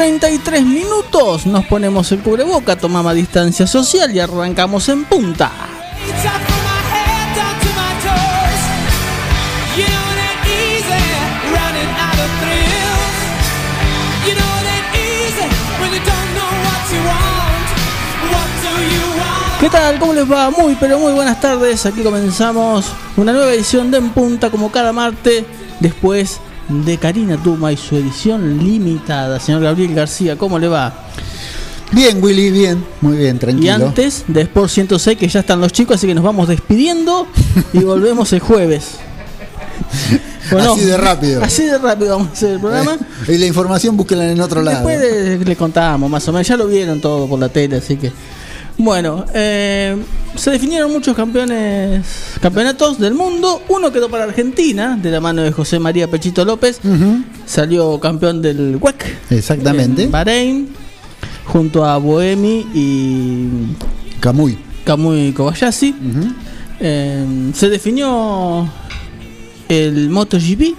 19.33 0.00 0.64
minutos, 0.64 1.44
nos 1.44 1.66
ponemos 1.66 2.10
el 2.10 2.20
cubreboca, 2.20 2.74
tomamos 2.74 3.14
distancia 3.14 3.66
social 3.66 4.10
y 4.16 4.18
arrancamos 4.18 4.88
en 4.88 5.04
punta. 5.04 5.52
¿Qué 19.60 19.68
tal? 19.68 19.98
¿Cómo 19.98 20.14
les 20.14 20.32
va? 20.32 20.50
Muy 20.50 20.76
pero 20.76 20.98
muy 20.98 21.12
buenas 21.12 21.38
tardes. 21.42 21.84
Aquí 21.84 22.02
comenzamos 22.02 22.86
una 23.18 23.34
nueva 23.34 23.52
edición 23.52 23.90
de 23.90 23.98
En 23.98 24.08
Punta 24.08 24.48
como 24.48 24.72
cada 24.72 24.94
martes 24.94 25.44
después 25.78 26.40
de 26.70 26.98
Karina 26.98 27.36
Tuma 27.42 27.72
y 27.72 27.76
su 27.76 27.96
edición 27.96 28.58
limitada. 28.58 29.40
Señor 29.40 29.62
Gabriel 29.62 29.94
García, 29.94 30.36
¿cómo 30.36 30.58
le 30.58 30.68
va? 30.68 30.94
Bien, 31.92 32.22
Willy, 32.22 32.50
bien, 32.50 32.84
muy 33.00 33.16
bien, 33.16 33.38
tranquilo. 33.38 33.66
Y 33.66 33.68
antes 33.68 34.24
de 34.28 34.42
Sport 34.42 34.70
106, 34.70 35.18
que 35.18 35.28
ya 35.28 35.40
están 35.40 35.60
los 35.60 35.72
chicos, 35.72 35.96
así 35.96 36.06
que 36.06 36.14
nos 36.14 36.22
vamos 36.22 36.46
despidiendo 36.48 37.26
y 37.72 37.78
volvemos 37.84 38.32
el 38.32 38.38
jueves. 38.38 38.92
así 40.56 40.84
de 40.84 40.96
rápido. 40.96 41.42
Así 41.42 41.64
de 41.64 41.78
rápido 41.78 42.10
vamos 42.16 42.28
a 42.28 42.32
hacer 42.32 42.50
el 42.52 42.60
programa. 42.60 42.96
y 43.26 43.38
la 43.38 43.46
información 43.46 43.96
búsquela 43.96 44.30
en 44.30 44.40
otro 44.40 44.62
lado. 44.62 44.86
Después 44.86 45.46
le 45.46 45.56
contamos, 45.56 46.08
más 46.08 46.26
o 46.28 46.32
menos. 46.32 46.46
Ya 46.46 46.56
lo 46.56 46.68
vieron 46.68 47.00
todo 47.00 47.26
por 47.26 47.40
la 47.40 47.48
tele, 47.48 47.78
así 47.78 47.96
que. 47.96 48.12
Bueno, 48.80 49.26
eh, 49.34 49.94
se 50.36 50.50
definieron 50.52 50.90
muchos 50.90 51.14
campeones, 51.14 52.02
campeonatos 52.40 52.98
del 52.98 53.12
mundo. 53.12 53.60
Uno 53.68 53.92
quedó 53.92 54.08
para 54.08 54.24
Argentina, 54.24 54.98
de 55.00 55.10
la 55.10 55.20
mano 55.20 55.42
de 55.42 55.52
José 55.52 55.78
María 55.78 56.10
Pechito 56.10 56.46
López. 56.46 56.80
Salió 57.44 58.00
campeón 58.00 58.40
del 58.40 58.78
WEC. 58.80 59.18
Exactamente. 59.28 60.04
En 60.04 60.10
Bahrein, 60.10 60.68
junto 61.44 61.84
a 61.84 61.98
Boemi 61.98 62.66
y. 62.72 63.48
Kamui. 64.18 64.56
Kamui 64.84 65.32
Kobayashi. 65.32 65.94
Eh, 66.80 67.50
se 67.52 67.68
definió 67.68 68.66
el 69.68 70.08
MotoGP, 70.08 70.74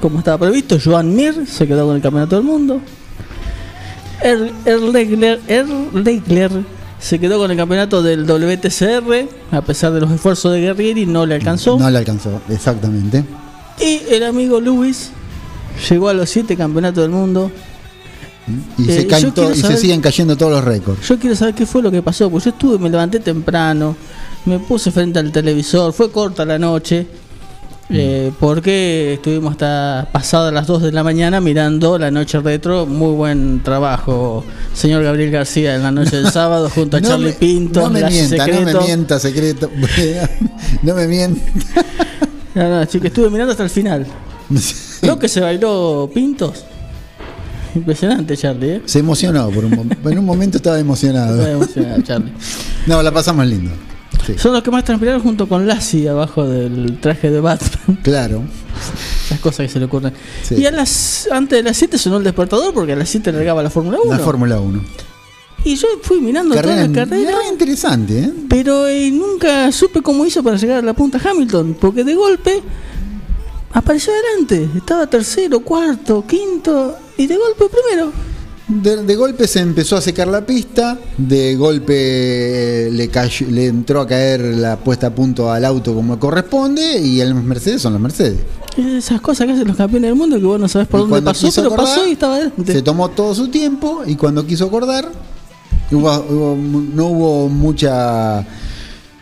como 0.00 0.18
estaba 0.18 0.38
previsto. 0.38 0.76
Joan 0.84 1.14
Mir 1.14 1.46
se 1.46 1.68
quedó 1.68 1.86
con 1.86 1.94
el 1.94 2.02
campeonato 2.02 2.34
del 2.34 2.44
mundo. 2.44 2.80
Erlegler, 4.20 5.40
Erlegler 5.46 6.77
se 6.98 7.18
quedó 7.18 7.38
con 7.38 7.50
el 7.50 7.56
campeonato 7.56 8.02
del 8.02 8.26
WTCR, 8.26 9.28
a 9.52 9.62
pesar 9.62 9.92
de 9.92 10.00
los 10.00 10.10
esfuerzos 10.10 10.52
de 10.52 10.60
Guerrieri, 10.60 11.06
no 11.06 11.26
le 11.26 11.36
alcanzó. 11.36 11.78
No 11.78 11.90
le 11.90 11.98
alcanzó, 11.98 12.40
exactamente. 12.48 13.24
Y 13.80 14.02
el 14.12 14.24
amigo 14.24 14.60
Luis 14.60 15.10
llegó 15.88 16.08
a 16.08 16.14
los 16.14 16.28
siete 16.28 16.56
campeonatos 16.56 17.02
del 17.02 17.10
mundo. 17.10 17.50
Y, 18.78 18.86
se, 18.86 19.02
eh, 19.02 19.52
y 19.54 19.60
se 19.60 19.76
siguen 19.76 20.00
cayendo 20.00 20.34
todos 20.34 20.52
los 20.52 20.64
récords. 20.64 21.06
Yo 21.06 21.18
quiero 21.18 21.36
saber 21.36 21.54
qué 21.54 21.66
fue 21.66 21.82
lo 21.82 21.90
que 21.90 22.00
pasó, 22.00 22.30
porque 22.30 22.46
yo 22.46 22.50
estuve, 22.50 22.78
me 22.78 22.88
levanté 22.88 23.20
temprano, 23.20 23.94
me 24.46 24.58
puse 24.58 24.90
frente 24.90 25.18
al 25.18 25.30
televisor, 25.30 25.92
fue 25.92 26.10
corta 26.10 26.46
la 26.46 26.58
noche 26.58 27.06
eh, 27.90 28.32
porque 28.38 29.14
estuvimos 29.14 29.52
hasta 29.52 30.08
pasadas 30.12 30.52
las 30.52 30.66
2 30.66 30.82
de 30.82 30.92
la 30.92 31.02
mañana 31.02 31.40
mirando 31.40 31.98
la 31.98 32.10
noche 32.10 32.38
retro. 32.40 32.86
Muy 32.86 33.14
buen 33.14 33.62
trabajo, 33.62 34.44
señor 34.74 35.02
Gabriel 35.02 35.30
García, 35.30 35.74
en 35.74 35.82
la 35.82 35.90
noche 35.90 36.16
del 36.16 36.30
sábado 36.32 36.68
junto 36.68 36.98
a 36.98 37.00
Charlie 37.00 37.32
Pinto. 37.32 37.80
No 37.80 37.90
me 37.90 38.04
mienta, 38.04 38.46
no 38.46 38.60
me 38.60 38.74
mienta, 38.74 39.18
secreto. 39.18 39.70
no 40.82 40.94
me 40.94 41.06
mienta. 41.06 41.40
no, 42.54 42.80
no, 42.80 42.86
que 42.86 43.06
estuve 43.06 43.30
mirando 43.30 43.52
hasta 43.52 43.64
el 43.64 43.70
final. 43.70 44.06
Lo 45.02 45.18
que 45.18 45.28
se 45.28 45.40
bailó 45.40 46.10
Pintos. 46.12 46.64
Impresionante, 47.74 48.36
Charlie. 48.36 48.70
¿eh? 48.70 48.82
Se 48.86 48.98
emocionó, 48.98 49.50
por 49.50 49.64
un, 49.64 49.96
en 50.04 50.18
un 50.18 50.24
momento 50.24 50.56
estaba 50.56 50.78
emocionado. 50.78 51.36
Estaba 51.36 51.50
emocionado, 51.50 52.02
Charlie. 52.02 52.32
No, 52.86 53.02
la 53.02 53.12
pasamos 53.12 53.46
lindo. 53.46 53.70
Son 54.36 54.52
los 54.52 54.62
que 54.62 54.70
más 54.70 54.84
transpiraron 54.84 55.22
junto 55.22 55.48
con 55.48 55.66
Lassie 55.66 56.08
abajo 56.08 56.46
del 56.46 56.98
traje 57.00 57.30
de 57.30 57.40
Batman. 57.40 57.98
Claro. 58.02 58.42
Las 59.30 59.40
cosas 59.40 59.66
que 59.66 59.68
se 59.72 59.78
le 59.78 59.86
ocurren. 59.86 60.12
Y 60.50 60.64
a 60.64 60.70
las, 60.70 61.28
antes 61.30 61.58
de 61.58 61.62
las 61.62 61.76
7 61.76 61.98
sonó 61.98 62.18
el 62.18 62.24
despertador 62.24 62.72
porque 62.72 62.92
a 62.92 62.96
las 62.96 63.08
7 63.08 63.32
regaba 63.32 63.62
la 63.62 63.70
Fórmula 63.70 63.98
1. 64.02 64.12
La 64.12 64.18
Fórmula 64.18 64.60
1. 64.60 64.80
Y 65.64 65.74
yo 65.76 65.88
fui 66.02 66.20
mirando 66.20 66.54
toda 66.54 66.76
la 66.76 66.92
carrera. 66.92 67.30
Era 67.30 67.48
interesante, 67.50 68.18
¿eh? 68.20 68.32
Pero 68.48 68.86
eh, 68.86 69.10
nunca 69.10 69.70
supe 69.72 70.00
cómo 70.02 70.24
hizo 70.24 70.42
para 70.42 70.56
llegar 70.56 70.78
a 70.78 70.82
la 70.82 70.94
punta 70.94 71.20
Hamilton. 71.22 71.76
Porque 71.80 72.04
de 72.04 72.14
golpe 72.14 72.62
apareció 73.72 74.12
adelante. 74.12 74.68
Estaba 74.76 75.08
tercero, 75.08 75.60
cuarto, 75.60 76.24
quinto. 76.26 76.96
Y 77.16 77.26
de 77.26 77.36
golpe 77.36 77.64
primero. 77.68 78.12
De, 78.68 79.16
golpe 79.16 79.48
se 79.48 79.60
empezó 79.60 79.96
a 79.96 80.02
secar 80.02 80.28
la 80.28 80.44
pista, 80.44 80.98
de 81.16 81.56
golpe 81.56 82.90
le, 82.92 83.10
le 83.50 83.66
entró 83.66 84.02
a 84.02 84.06
caer 84.06 84.42
la 84.42 84.76
puesta 84.76 85.06
a 85.06 85.10
punto 85.10 85.50
al 85.50 85.64
auto 85.64 85.94
como 85.94 86.18
corresponde 86.18 87.00
y 87.00 87.20
el 87.20 87.34
Mercedes 87.34 87.80
son 87.80 87.94
los 87.94 88.02
Mercedes. 88.02 88.40
Esas 88.76 89.22
cosas 89.22 89.46
que 89.46 89.54
hacen 89.54 89.66
los 89.66 89.76
campeones 89.76 90.10
del 90.10 90.18
mundo 90.18 90.36
que 90.36 90.44
vos 90.44 90.60
no 90.60 90.68
sabes 90.68 90.86
por 90.86 91.00
dónde 91.00 91.22
pasó, 91.22 91.48
pero 91.54 91.74
pasó 91.74 92.06
y 92.06 92.12
estaba 92.12 92.34
adelante. 92.34 92.72
Se 92.72 92.82
tomó 92.82 93.08
todo 93.08 93.34
su 93.34 93.48
tiempo 93.48 94.02
y 94.06 94.16
cuando 94.16 94.46
quiso 94.46 94.66
acordar, 94.66 95.10
no 95.90 97.06
hubo 97.06 97.48
mucha 97.48 98.44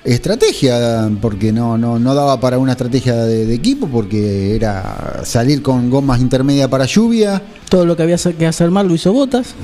estrategia, 0.07 1.11
porque 1.21 1.53
no, 1.53 1.77
no, 1.77 1.99
no 1.99 2.15
daba 2.15 2.39
para 2.41 2.59
una 2.59 2.73
estrategia 2.73 3.15
de, 3.15 3.53
equipo, 3.53 3.89
porque 3.89 4.55
era 4.55 5.23
salir 5.25 5.63
con 5.63 5.91
gomas 5.91 6.21
intermedias 6.21 6.69
para 6.69 6.87
lluvia. 6.87 7.43
Todo 7.69 7.85
lo 7.85 7.97
que 7.97 8.05
había 8.05 8.17
que 8.17 8.47
hacer 8.47 8.71
mal 8.71 8.87
lo 8.87 8.95
hizo 8.95 9.13
Botas. 9.13 9.55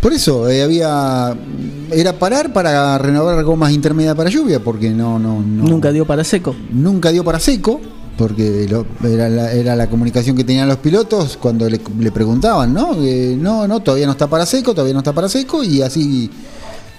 Por 0.00 0.12
eso, 0.12 0.48
eh, 0.48 0.62
había 0.62 1.34
era 1.90 2.18
parar 2.18 2.52
para 2.52 2.98
renovar 2.98 3.42
gomas 3.44 3.72
intermedias 3.72 4.14
para 4.14 4.28
lluvia, 4.28 4.62
porque 4.62 4.90
no, 4.90 5.18
no, 5.18 5.40
Nunca 5.40 5.90
dio 5.90 6.06
para 6.06 6.22
seco. 6.22 6.54
Nunca 6.70 7.10
dio 7.10 7.24
para 7.24 7.40
seco, 7.40 7.80
porque 8.18 8.68
era, 9.04 9.28
la, 9.28 9.52
era, 9.52 9.74
la, 9.74 9.88
comunicación 9.88 10.36
que 10.36 10.44
tenían 10.44 10.68
los 10.68 10.78
pilotos 10.78 11.38
cuando 11.40 11.68
le, 11.68 11.78
preguntaban, 12.10 12.74
¿no? 12.74 12.94
no, 12.94 13.66
no, 13.66 13.80
todavía 13.80 14.06
no 14.06 14.12
está 14.12 14.26
para 14.26 14.44
seco, 14.44 14.72
todavía 14.74 14.92
no 14.92 15.00
está 15.00 15.12
para 15.12 15.28
seco, 15.28 15.64
y 15.64 15.82
así, 15.82 16.30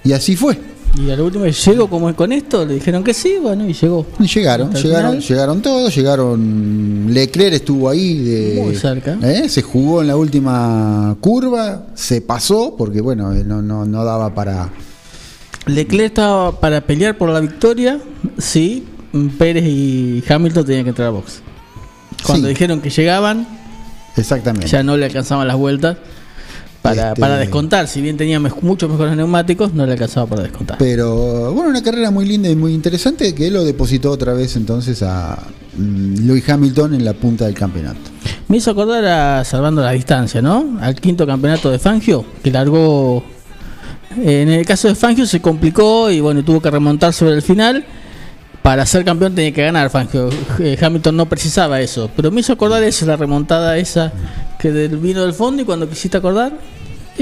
y 0.03 0.11
así 0.11 0.35
fue. 0.35 0.76
Y 0.97 1.11
al 1.11 1.21
último 1.21 1.45
llegó 1.45 1.87
como 1.87 2.13
con 2.15 2.31
esto, 2.31 2.65
le 2.65 2.75
dijeron 2.75 3.03
que 3.03 3.13
sí, 3.13 3.35
bueno, 3.39 3.67
y 3.67 3.73
llegó. 3.73 4.05
Y 4.19 4.25
llegaron, 4.27 4.73
llegaron, 4.73 5.19
llegaron 5.19 5.61
todos, 5.61 5.95
llegaron. 5.95 7.07
Leclerc 7.13 7.53
estuvo 7.53 7.89
ahí 7.89 8.17
de. 8.17 8.61
Muy 8.63 8.75
cerca. 8.75 9.17
¿eh? 9.21 9.47
Se 9.47 9.61
jugó 9.61 10.01
en 10.01 10.07
la 10.07 10.15
última 10.15 11.15
curva, 11.21 11.87
se 11.93 12.21
pasó, 12.21 12.75
porque 12.75 13.01
bueno, 13.01 13.31
eh, 13.33 13.43
no, 13.45 13.61
no, 13.61 13.85
no 13.85 14.03
daba 14.03 14.33
para. 14.33 14.71
Leclerc 15.67 16.07
estaba 16.07 16.59
para 16.59 16.81
pelear 16.81 17.17
por 17.17 17.29
la 17.29 17.39
victoria, 17.41 17.99
sí. 18.37 18.87
Pérez 19.37 19.63
y 19.65 20.23
Hamilton 20.27 20.65
tenían 20.65 20.83
que 20.83 20.89
entrar 20.89 21.07
a 21.07 21.11
box. 21.11 21.41
Cuando 22.25 22.47
dijeron 22.47 22.81
que 22.81 22.89
llegaban, 22.89 23.47
Exactamente. 24.15 24.67
ya 24.67 24.83
no 24.83 24.97
le 24.97 25.05
alcanzaban 25.05 25.47
las 25.47 25.57
vueltas 25.57 25.97
para, 26.89 27.09
este, 27.09 27.21
para 27.21 27.37
descontar. 27.37 27.87
Si 27.87 28.01
bien 28.01 28.17
tenía 28.17 28.39
muchos 28.39 28.89
mejores 28.89 29.15
neumáticos, 29.15 29.73
no 29.73 29.85
le 29.85 29.93
alcanzaba 29.93 30.27
para 30.27 30.43
descontar. 30.43 30.77
Pero 30.77 31.53
bueno, 31.53 31.69
una 31.69 31.83
carrera 31.83 32.11
muy 32.11 32.25
linda 32.25 32.49
y 32.49 32.55
muy 32.55 32.73
interesante 32.73 33.33
que 33.33 33.51
lo 33.51 33.63
depositó 33.63 34.11
otra 34.11 34.33
vez 34.33 34.55
entonces 34.55 35.03
a 35.03 35.37
mm, 35.77 36.27
Louis 36.27 36.47
Hamilton 36.47 36.95
en 36.95 37.05
la 37.05 37.13
punta 37.13 37.45
del 37.45 37.55
campeonato. 37.55 37.99
Me 38.47 38.57
hizo 38.57 38.71
acordar 38.71 39.05
a 39.05 39.43
Salvando 39.43 39.81
la 39.81 39.91
Distancia, 39.91 40.41
¿no? 40.41 40.77
Al 40.81 40.95
quinto 40.95 41.27
campeonato 41.27 41.69
de 41.69 41.79
Fangio, 41.79 42.25
que 42.43 42.51
largó. 42.51 43.23
Eh, 44.17 44.41
en 44.41 44.49
el 44.49 44.65
caso 44.65 44.87
de 44.87 44.95
Fangio 44.95 45.25
se 45.25 45.41
complicó 45.41 46.09
y 46.09 46.21
bueno, 46.21 46.43
tuvo 46.43 46.61
que 46.61 46.71
remontar 46.71 47.13
sobre 47.13 47.33
el 47.33 47.41
final. 47.41 47.85
Para 48.61 48.85
ser 48.85 49.05
campeón 49.05 49.33
tenía 49.33 49.53
que 49.53 49.63
ganar 49.63 49.89
Fangio. 49.89 50.29
Eh, 50.59 50.77
Hamilton 50.81 51.15
no 51.15 51.27
precisaba 51.27 51.79
eso. 51.79 52.09
Pero 52.15 52.31
me 52.31 52.41
hizo 52.41 52.53
acordar 52.53 52.83
eso, 52.83 53.05
la 53.05 53.15
remontada 53.15 53.77
esa 53.77 54.11
que 54.57 54.71
vino 54.87 55.21
del 55.21 55.33
fondo 55.33 55.61
y 55.61 55.65
cuando 55.65 55.87
quisiste 55.87 56.17
acordar, 56.17 56.53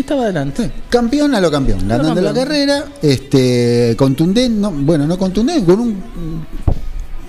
estaba 0.01 0.23
adelante. 0.23 0.71
Campeón 0.89 1.35
a 1.35 1.41
lo 1.41 1.51
campeón, 1.51 1.87
ganando 1.87 2.21
la 2.21 2.33
carrera, 2.33 2.85
este 3.01 3.95
contundente, 3.97 4.49
no, 4.49 4.71
bueno, 4.71 5.05
no 5.07 5.17
contundente, 5.17 5.65
con 5.65 5.79
un, 5.79 5.97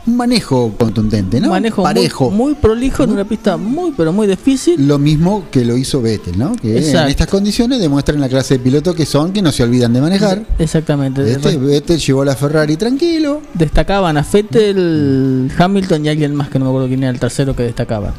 un 0.06 0.16
manejo 0.16 0.72
contundente, 0.78 1.40
¿no? 1.40 1.48
Un 1.48 1.52
manejo 1.52 1.82
parejo. 1.82 2.30
Muy, 2.30 2.54
prolijo 2.54 3.02
en 3.02 3.10
una 3.10 3.24
pista 3.24 3.56
muy, 3.56 3.92
pero 3.96 4.12
muy 4.12 4.26
difícil. 4.26 4.86
Lo 4.86 4.98
mismo 4.98 5.46
que 5.50 5.64
lo 5.64 5.76
hizo 5.76 6.00
Vettel, 6.00 6.38
¿no? 6.38 6.54
Que 6.54 6.78
en 6.78 7.08
estas 7.08 7.26
condiciones 7.26 7.80
demuestran 7.80 8.20
la 8.20 8.28
clase 8.28 8.58
de 8.58 8.60
piloto 8.60 8.94
que 8.94 9.06
son, 9.06 9.32
que 9.32 9.42
no 9.42 9.52
se 9.52 9.62
olvidan 9.62 9.92
de 9.92 10.00
manejar. 10.00 10.44
Exactamente. 10.58 11.30
Este, 11.30 11.56
Vettel 11.56 11.98
llevó 11.98 12.24
la 12.24 12.36
Ferrari 12.36 12.76
tranquilo. 12.76 13.42
Destacaban 13.54 14.16
a 14.16 14.26
Vettel, 14.30 15.50
Hamilton 15.56 16.06
y 16.06 16.08
alguien 16.08 16.34
más 16.34 16.48
que 16.48 16.58
no 16.58 16.66
me 16.66 16.70
acuerdo 16.70 16.88
quién 16.88 17.02
era 17.02 17.10
el 17.10 17.18
tercero 17.18 17.56
que 17.56 17.64
destacaba. 17.64 18.14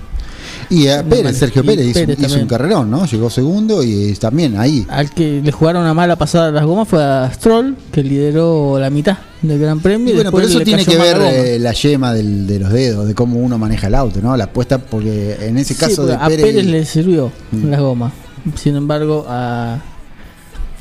Y 0.69 0.87
a 0.87 1.03
Pérez, 1.03 1.37
Sergio 1.37 1.63
Pérez, 1.63 1.87
hizo, 1.87 2.39
un 2.39 2.47
carrerón, 2.47 2.91
¿no? 2.91 3.05
Llegó 3.05 3.29
segundo 3.29 3.83
y 3.83 4.13
también 4.15 4.57
ahí. 4.59 4.85
Al 4.89 5.11
que 5.11 5.41
le 5.41 5.51
jugaron 5.51 5.83
una 5.83 5.93
mala 5.93 6.15
pasada 6.15 6.47
a 6.49 6.51
las 6.51 6.65
gomas 6.65 6.87
fue 6.87 7.01
a 7.03 7.31
Stroll, 7.33 7.75
que 7.91 8.03
lideró 8.03 8.77
la 8.79 8.89
mitad 8.89 9.17
del 9.41 9.59
Gran 9.59 9.79
Premio. 9.79 10.11
Y, 10.11 10.15
bueno, 10.15 10.31
pero 10.31 10.45
eso 10.45 10.59
tiene 10.61 10.85
que 10.85 10.97
ver 10.97 11.17
eh, 11.21 11.59
la, 11.59 11.71
yema 11.71 12.13
de 12.13 12.59
los 12.59 12.71
dedos, 12.71 13.07
de 13.07 13.15
cómo 13.15 13.39
uno 13.39 13.57
maneja 13.57 13.87
el 13.87 13.95
auto, 13.95 14.21
¿no? 14.21 14.35
La 14.35 14.45
apuesta, 14.45 14.77
porque 14.79 15.37
en 15.41 15.57
ese 15.57 15.75
caso 15.75 16.05
de 16.05 16.15
a 16.15 16.27
Pérez, 16.27 16.65
le 16.65 16.85
sirvió 16.85 17.31
mm. 17.51 17.69
las 17.69 17.79
gomas. 17.79 18.13
Sin 18.55 18.75
embargo, 18.75 19.25
a, 19.27 19.79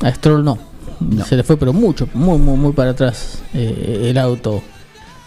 a 0.01 0.13
Stroll 0.13 0.43
no. 0.43 0.57
No. 0.99 1.25
Se 1.25 1.35
le 1.35 1.43
fue, 1.43 1.57
pero 1.57 1.73
mucho, 1.73 2.09
muy, 2.13 2.39
muy, 2.39 2.57
muy 2.57 2.73
para 2.73 2.91
atrás 2.91 3.39
eh, 3.53 4.07
el 4.09 4.17
auto 4.17 4.63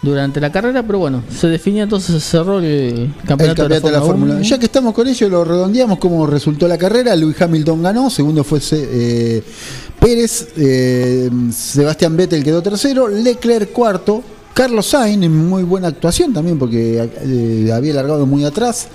durante 0.01 0.39
la 0.39 0.51
carrera. 0.51 0.83
Pero 0.83 0.99
bueno, 0.99 1.23
se 1.29 1.47
definió 1.47 1.83
entonces, 1.83 2.21
se 2.23 2.29
cerró 2.37 2.59
el 2.59 2.65
El 2.65 3.13
campeonato, 3.25 3.67
de 3.67 3.91
la 3.91 4.01
Fórmula 4.01 4.35
1. 4.35 4.43
Ya 4.43 4.57
que 4.57 4.65
estamos 4.65 4.93
con 4.93 5.07
ello, 5.07 5.29
lo 5.29 5.43
redondeamos 5.43 5.99
cómo 5.99 6.25
resultó 6.25 6.67
la 6.67 6.77
carrera. 6.77 7.15
Lewis 7.15 7.41
Hamilton 7.41 7.83
ganó, 7.83 8.09
segundo 8.09 8.43
fue 8.43 8.59
eh, 8.71 9.43
Pérez, 9.99 10.49
eh, 10.57 11.29
Sebastián 11.51 12.17
Vettel 12.17 12.43
quedó 12.43 12.61
tercero, 12.61 13.07
Leclerc 13.07 13.71
cuarto, 13.71 14.23
Carlos 14.53 14.87
Sainz 14.87 15.23
en 15.23 15.47
muy 15.47 15.63
buena 15.63 15.87
actuación 15.87 16.33
también 16.33 16.57
porque 16.57 17.09
eh, 17.23 17.71
había 17.71 17.93
largado 17.93 18.25
muy 18.25 18.43
atrás, 18.43 18.87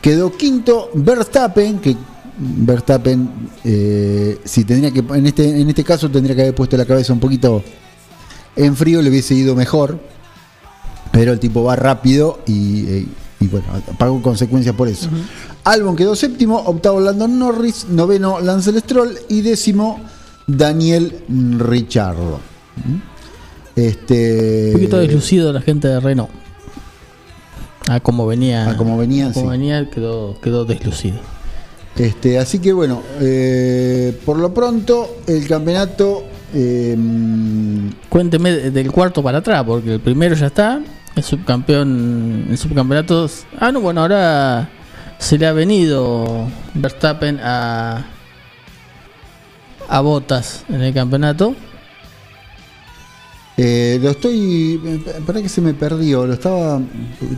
quedó 0.00 0.36
quinto, 0.36 0.90
Verstappen 0.94 1.78
que 1.78 1.96
Verstappen 2.42 3.28
si 3.62 4.64
tendría 4.64 4.90
que 4.90 5.00
en 5.00 5.26
este 5.26 5.60
en 5.60 5.68
este 5.68 5.84
caso 5.84 6.10
tendría 6.10 6.34
que 6.34 6.42
haber 6.42 6.54
puesto 6.54 6.74
la 6.74 6.86
cabeza 6.86 7.12
un 7.12 7.20
poquito 7.20 7.62
en 8.56 8.74
frío 8.76 9.02
le 9.02 9.10
hubiese 9.10 9.34
ido 9.34 9.54
mejor 9.54 9.98
pero 11.12 11.32
el 11.32 11.38
tipo 11.40 11.62
va 11.64 11.76
rápido 11.76 12.40
y, 12.46 12.86
eh, 12.86 13.06
y 13.40 13.46
bueno, 13.48 13.66
pagó 13.98 14.20
consecuencias 14.22 14.74
por 14.74 14.88
eso. 14.88 15.08
Albon 15.64 15.96
quedó 15.96 16.14
séptimo, 16.16 16.58
octavo 16.58 17.00
Landon 17.00 17.38
Norris, 17.38 17.86
noveno 17.88 18.40
Lance 18.40 18.78
Stroll 18.80 19.18
y 19.28 19.40
décimo 19.42 20.00
Daniel 20.46 21.14
Richardo. 21.58 22.40
¿Mm? 22.84 23.10
Este, 23.76 24.66
Un 24.68 24.72
poquito 24.74 24.98
deslucido 24.98 25.52
la 25.52 25.60
gente 25.62 25.88
de 25.88 26.00
Renault. 26.00 26.30
A 27.88 28.00
como 28.00 28.26
venía. 28.26 28.70
A 28.70 28.76
como 28.76 28.96
venían, 28.98 29.32
como 29.32 29.46
sí. 29.46 29.50
venía, 29.58 29.88
quedó, 29.90 30.38
quedó 30.40 30.64
deslucido. 30.64 31.18
Este, 31.96 32.38
así 32.38 32.58
que 32.60 32.72
bueno, 32.72 33.02
eh, 33.20 34.18
por 34.24 34.38
lo 34.38 34.54
pronto 34.54 35.18
el 35.26 35.46
campeonato 35.48 36.22
eh, 36.54 36.96
Cuénteme 38.08 38.52
de- 38.52 38.70
del 38.70 38.90
cuarto 38.92 39.22
para 39.22 39.38
atrás, 39.38 39.64
porque 39.64 39.94
el 39.94 40.00
primero 40.00 40.34
ya 40.36 40.46
está. 40.46 40.80
Subcampeón. 41.22 42.46
El 42.50 42.58
subcampeonato. 42.58 43.28
Ah, 43.58 43.72
no, 43.72 43.80
bueno, 43.80 44.02
ahora 44.02 44.68
se 45.18 45.38
le 45.38 45.46
ha 45.46 45.52
venido 45.52 46.48
Verstappen 46.74 47.40
a. 47.42 48.04
a 49.88 50.00
Botas 50.00 50.64
en 50.68 50.82
el 50.82 50.94
campeonato. 50.94 51.54
Eh, 53.56 53.98
lo 54.02 54.10
estoy. 54.10 55.02
Para 55.26 55.42
que 55.42 55.48
se 55.48 55.60
me 55.60 55.74
perdió. 55.74 56.26
Lo 56.26 56.34
estaba. 56.34 56.80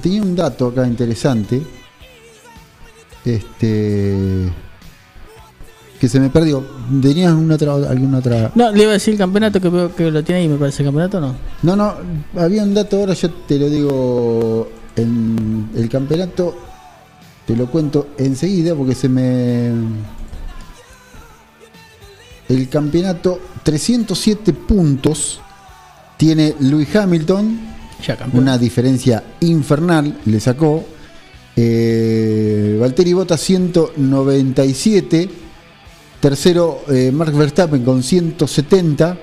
Tenía 0.02 0.22
un 0.22 0.36
dato 0.36 0.68
acá 0.68 0.86
interesante. 0.86 1.62
Este. 3.24 4.50
Que 6.02 6.08
se 6.08 6.18
me 6.18 6.30
perdió. 6.30 6.64
¿Tenías 7.00 7.30
alguna 7.30 7.54
otra, 7.54 7.74
alguna 7.74 8.18
otra.? 8.18 8.50
No, 8.56 8.72
le 8.72 8.82
iba 8.82 8.90
a 8.90 8.94
decir 8.94 9.12
el 9.12 9.18
campeonato 9.18 9.60
que 9.60 9.68
veo 9.68 9.94
que 9.94 10.10
lo 10.10 10.24
tiene 10.24 10.40
ahí, 10.40 10.48
me 10.48 10.56
parece 10.56 10.82
el 10.82 10.88
campeonato, 10.88 11.20
¿no? 11.20 11.36
No, 11.62 11.76
no. 11.76 11.94
Había 12.36 12.64
un 12.64 12.74
dato 12.74 12.96
ahora, 12.96 13.14
yo 13.14 13.30
te 13.30 13.56
lo 13.56 13.70
digo. 13.70 14.68
En 14.96 15.70
el 15.76 15.88
campeonato. 15.88 16.56
Te 17.46 17.54
lo 17.54 17.70
cuento 17.70 18.08
enseguida 18.18 18.74
porque 18.74 18.96
se 18.96 19.08
me. 19.08 19.70
El 22.48 22.68
campeonato, 22.68 23.38
307 23.62 24.54
puntos. 24.54 25.40
Tiene 26.16 26.56
Lewis 26.58 26.96
Hamilton. 26.96 27.60
Ya 28.04 28.16
campeón. 28.16 28.42
una 28.42 28.58
diferencia 28.58 29.22
infernal 29.38 30.18
le 30.24 30.40
sacó. 30.40 30.84
Eh, 31.54 32.76
Valtteri 32.80 33.12
Bottas 33.12 33.40
197. 33.40 35.41
Tercero, 36.22 36.84
eh, 36.86 37.10
Mark 37.10 37.34
Verstappen 37.34 37.82
con 37.84 38.00
170. 38.00 39.18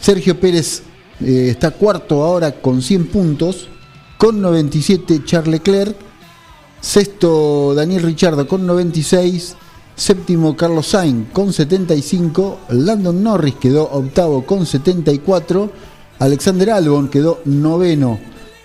Sergio 0.00 0.34
Pérez 0.40 0.82
eh, 1.20 1.50
está 1.50 1.70
cuarto 1.70 2.24
ahora 2.24 2.60
con 2.60 2.82
100 2.82 3.06
puntos. 3.06 3.68
Con 4.18 4.40
97, 4.40 5.22
Charles 5.24 5.52
Leclerc. 5.52 5.94
Sexto, 6.80 7.72
Daniel 7.72 8.02
Richardo 8.02 8.48
con 8.48 8.66
96. 8.66 9.54
Séptimo, 9.94 10.56
Carlos 10.56 10.88
Sainz 10.88 11.30
con 11.32 11.52
75. 11.52 12.58
Landon 12.70 13.22
Norris 13.22 13.54
quedó 13.54 13.84
octavo 13.84 14.44
con 14.44 14.66
74. 14.66 15.70
Alexander 16.18 16.70
Albon 16.70 17.06
quedó 17.06 17.42
noveno 17.44 18.18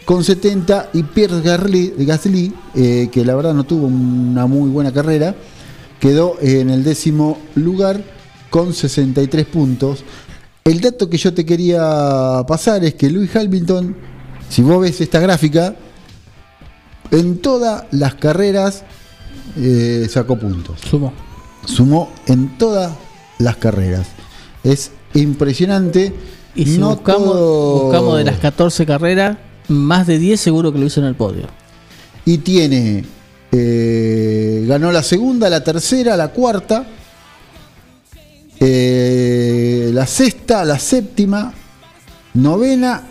con 0.06 0.24
70. 0.24 0.90
Y 0.94 1.04
Pierre 1.04 1.42
Gasly, 1.42 2.52
eh, 2.74 3.10
que 3.12 3.24
la 3.24 3.36
verdad 3.36 3.54
no 3.54 3.64
tuvo 3.64 3.86
una 3.86 4.48
muy 4.48 4.72
buena 4.72 4.92
carrera, 4.92 5.36
quedó 6.02 6.36
en 6.42 6.70
el 6.70 6.84
décimo 6.84 7.38
lugar 7.56 8.04
con 8.50 8.74
63 8.74 9.46
puntos. 9.46 10.04
El 10.66 10.82
dato 10.82 11.10
que 11.10 11.18
yo 11.18 11.34
te 11.34 11.46
quería 11.46 12.44
pasar 12.48 12.84
es 12.84 12.96
que 12.96 13.10
Lewis 13.10 13.34
Hamilton, 13.36 13.96
si 14.50 14.62
vos 14.62 14.82
ves 14.82 15.00
esta 15.00 15.20
gráfica, 15.22 15.76
en 17.12 17.38
todas 17.40 17.86
las 17.92 18.16
carreras 18.16 18.84
eh, 19.58 20.08
sacó 20.10 20.38
puntos. 20.38 20.80
Sumo. 20.90 21.14
Sumó 21.66 22.12
en 22.28 22.58
todas 22.58 22.92
las 23.40 23.56
carreras. 23.58 24.08
Es 24.64 24.92
impresionante. 25.14 26.14
Y 26.56 26.66
si 26.66 26.78
No 26.78 26.90
buscamos, 26.96 27.24
todo- 27.24 27.84
buscamos 27.84 28.18
de 28.18 28.24
las 28.26 28.40
14 28.40 28.86
carreras, 28.86 29.38
más 29.70 30.06
de 30.08 30.20
10 30.20 30.40
seguro 30.40 30.74
que 30.74 30.80
lo 30.80 30.86
hizo 30.86 31.00
en 31.00 31.08
el 31.08 31.16
podio. 31.16 31.48
Y 32.26 32.40
tiene. 32.40 33.06
Eh, 33.52 34.66
ganó 34.68 34.92
la 34.92 35.04
segunda, 35.04 35.50
la 35.50 35.64
tercera, 35.64 36.16
la 36.16 36.30
cuarta. 36.30 36.86
eh, 38.60 39.90
la 39.92 40.06
sexta, 40.06 40.64
la 40.64 40.78
séptima, 40.78 41.52
novena, 42.36 43.02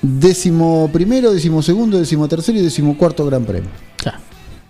décimo 0.00 0.88
primero, 0.92 1.32
décimo 1.32 1.60
segundo, 1.60 1.98
décimo 1.98 2.28
tercero 2.28 2.58
y 2.58 2.62
décimo 2.62 2.96
cuarto 2.96 3.26
Gran 3.26 3.44
Premio. 3.44 3.68
Ya, 4.04 4.20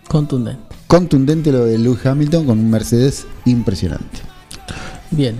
contundente. 0.09 0.63
Contundente 0.87 1.53
lo 1.53 1.67
de 1.67 1.79
Lewis 1.79 2.05
Hamilton 2.07 2.47
con 2.47 2.59
un 2.59 2.71
Mercedes 2.71 3.27
impresionante. 3.45 4.21
Bien. 5.11 5.37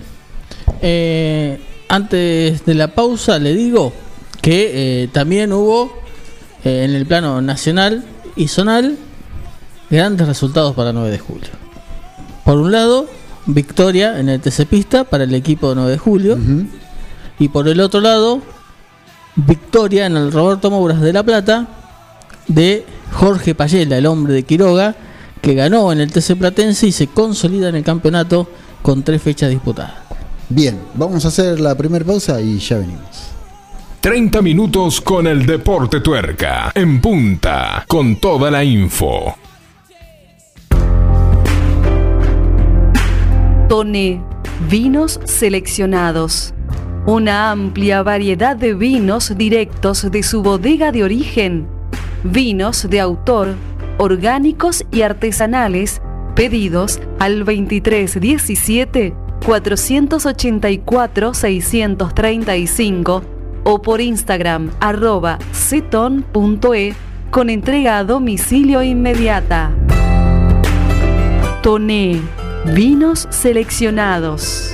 Eh, 0.81 1.59
antes 1.89 2.65
de 2.65 2.73
la 2.75 2.93
pausa 2.93 3.39
le 3.39 3.55
digo 3.55 3.93
que 4.41 5.09
también 5.11 5.51
hubo 5.53 5.91
en 6.63 6.91
el 6.91 7.05
plano 7.05 7.41
nacional 7.41 8.03
y 8.37 8.47
zonal 8.47 8.97
grandes 9.89 10.27
resultados 10.27 10.75
para 10.75 10.93
9 10.93 11.09
de 11.09 11.19
julio. 11.19 11.49
Por 12.45 12.57
un 12.57 12.71
lado, 12.71 13.07
victoria 13.45 14.19
en 14.19 14.29
el 14.29 14.39
TC 14.39 14.65
Pista 14.65 15.03
para 15.03 15.23
el 15.23 15.33
equipo 15.33 15.69
de 15.69 15.75
9 15.75 15.91
de 15.91 15.97
julio. 15.97 16.37
Y 17.39 17.49
por 17.49 17.67
el 17.67 17.79
otro 17.81 18.01
lado, 18.01 18.41
victoria 19.35 20.05
en 20.05 20.17
el 20.17 20.31
Roberto 20.31 20.71
Mouras 20.71 21.01
de 21.01 21.13
La 21.13 21.23
Plata 21.23 21.67
de 22.47 22.85
Jorge 23.13 23.55
Payela, 23.55 23.97
el 23.97 24.05
hombre 24.05 24.33
de 24.33 24.43
Quiroga, 24.43 24.95
que 25.41 25.53
ganó 25.53 25.91
en 25.91 26.01
el 26.01 26.11
TC 26.11 26.35
Platense 26.37 26.87
y 26.87 26.91
se 26.91 27.07
consolida 27.07 27.69
en 27.69 27.75
el 27.75 27.83
campeonato 27.83 28.49
con 28.81 29.03
tres 29.03 29.21
fechas 29.21 29.49
disputadas. 29.49 29.93
Bien, 30.49 30.79
vamos 30.95 31.25
a 31.25 31.27
hacer 31.27 31.59
la 31.59 31.75
primera 31.75 32.05
pausa 32.05 32.41
y 32.41 32.57
ya 32.59 32.77
venimos. 32.77 33.36
30 34.07 34.41
minutos 34.41 35.01
con 35.01 35.27
el 35.27 35.45
Deporte 35.45 35.99
Tuerca. 35.99 36.71
En 36.73 37.01
punta, 37.01 37.83
con 37.89 38.15
toda 38.15 38.49
la 38.49 38.63
info. 38.63 39.35
Tone, 43.67 44.23
vinos 44.69 45.19
seleccionados. 45.25 46.53
Una 47.05 47.51
amplia 47.51 48.01
variedad 48.01 48.55
de 48.55 48.75
vinos 48.75 49.37
directos 49.37 50.09
de 50.09 50.23
su 50.23 50.41
bodega 50.41 50.93
de 50.93 51.03
origen. 51.03 51.67
Vinos 52.23 52.89
de 52.89 53.01
autor, 53.01 53.55
orgánicos 53.97 54.85
y 54.89 55.01
artesanales, 55.01 56.01
pedidos 56.33 57.01
al 57.19 57.39
2317 57.39 59.13
484 59.45 61.33
635 61.33 63.36
o 63.67 63.81
por 63.81 63.99
Instagram 63.99 64.69
arroba 64.79 65.39
ceton.e 65.51 66.95
con 67.29 67.49
entrega 67.49 67.97
a 67.97 68.03
domicilio 68.05 68.81
inmediata. 68.81 69.71
Toné, 71.61 72.21
vinos 72.73 73.27
seleccionados. 73.29 74.73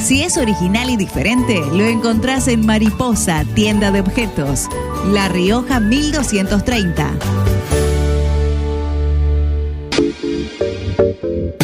Si 0.00 0.22
es 0.22 0.36
original 0.38 0.90
y 0.90 0.96
diferente, 0.96 1.60
lo 1.72 1.84
encontrás 1.84 2.46
en 2.48 2.64
Mariposa, 2.64 3.44
tienda 3.54 3.90
de 3.90 4.00
objetos. 4.00 4.68
La 5.12 5.28
Rioja 5.28 5.80
1230. 5.80 7.10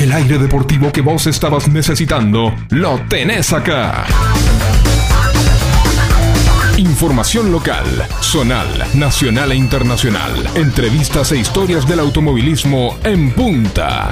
El 0.00 0.12
aire 0.12 0.38
deportivo 0.38 0.90
que 0.90 1.02
vos 1.02 1.26
estabas 1.26 1.68
necesitando, 1.68 2.54
lo 2.70 2.98
tenés 3.08 3.52
acá. 3.52 4.06
Información 6.78 7.52
local, 7.52 7.84
zonal, 8.22 8.86
nacional 8.94 9.52
e 9.52 9.56
internacional. 9.56 10.32
Entrevistas 10.54 11.32
e 11.32 11.36
historias 11.36 11.86
del 11.86 12.00
automovilismo 12.00 12.98
en 13.04 13.30
punta. 13.32 14.10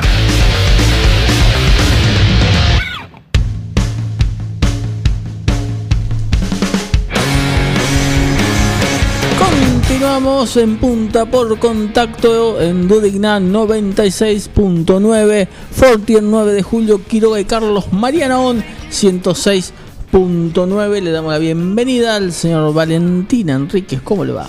Continuamos 10.18 10.56
en 10.56 10.78
punta 10.78 11.26
por 11.26 11.56
contacto 11.60 12.60
en 12.60 12.88
Dudigna 12.88 13.38
96.9, 13.38 15.46
Fortien 15.70 16.28
9 16.28 16.54
de 16.54 16.62
julio, 16.64 17.00
Quiroga 17.06 17.38
y 17.38 17.44
Carlos 17.44 17.92
Marianaón 17.92 18.64
106.9. 18.90 21.02
Le 21.02 21.12
damos 21.12 21.32
la 21.32 21.38
bienvenida 21.38 22.16
al 22.16 22.32
señor 22.32 22.75
Valentín 22.75 23.48
Enríquez. 23.48 24.00
¿Cómo 24.02 24.25
le 24.25 24.32
va? 24.32 24.48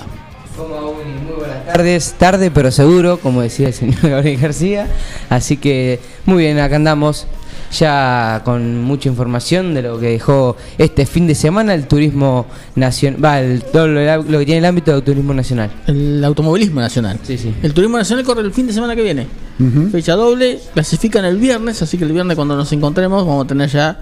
Muy 0.57 1.35
buenas 1.37 1.67
tardes, 1.67 2.15
tarde 2.17 2.49
pero 2.49 2.71
seguro, 2.71 3.19
como 3.19 3.43
decía 3.43 3.67
el 3.67 3.75
señor 3.75 4.01
Gabriel 4.09 4.41
García. 4.41 4.87
Así 5.29 5.57
que 5.57 5.99
muy 6.25 6.45
bien, 6.45 6.57
acá 6.57 6.77
andamos 6.77 7.27
ya 7.71 8.41
con 8.45 8.81
mucha 8.83 9.09
información 9.09 9.73
de 9.73 9.81
lo 9.83 9.99
que 9.99 10.07
dejó 10.11 10.57
este 10.77 11.05
fin 11.05 11.27
de 11.27 11.35
semana 11.35 11.73
el 11.73 11.87
turismo 11.87 12.45
nacional, 12.75 13.23
va, 13.23 13.39
el- 13.41 13.63
todo 13.63 13.87
lo, 13.87 14.23
lo 14.23 14.39
que 14.39 14.45
tiene 14.45 14.59
el 14.59 14.65
ámbito 14.65 14.91
del 14.91 15.03
turismo 15.03 15.33
nacional. 15.33 15.69
El 15.87 16.23
automovilismo 16.23 16.81
nacional. 16.81 17.19
Sí, 17.23 17.37
sí. 17.37 17.53
El 17.61 17.73
turismo 17.73 17.97
nacional 17.97 18.25
corre 18.25 18.41
el 18.41 18.51
fin 18.51 18.67
de 18.67 18.73
semana 18.73 18.95
que 18.95 19.03
viene. 19.03 19.27
Fecha 19.91 20.13
doble, 20.15 20.59
clasifican 20.73 21.25
el 21.25 21.37
viernes, 21.37 21.81
así 21.81 21.97
que 21.97 22.05
el 22.05 22.13
viernes 22.13 22.35
cuando 22.37 22.55
nos 22.55 22.71
encontremos 22.71 23.25
vamos 23.25 23.43
a 23.43 23.47
tener 23.47 23.69
ya 23.69 23.99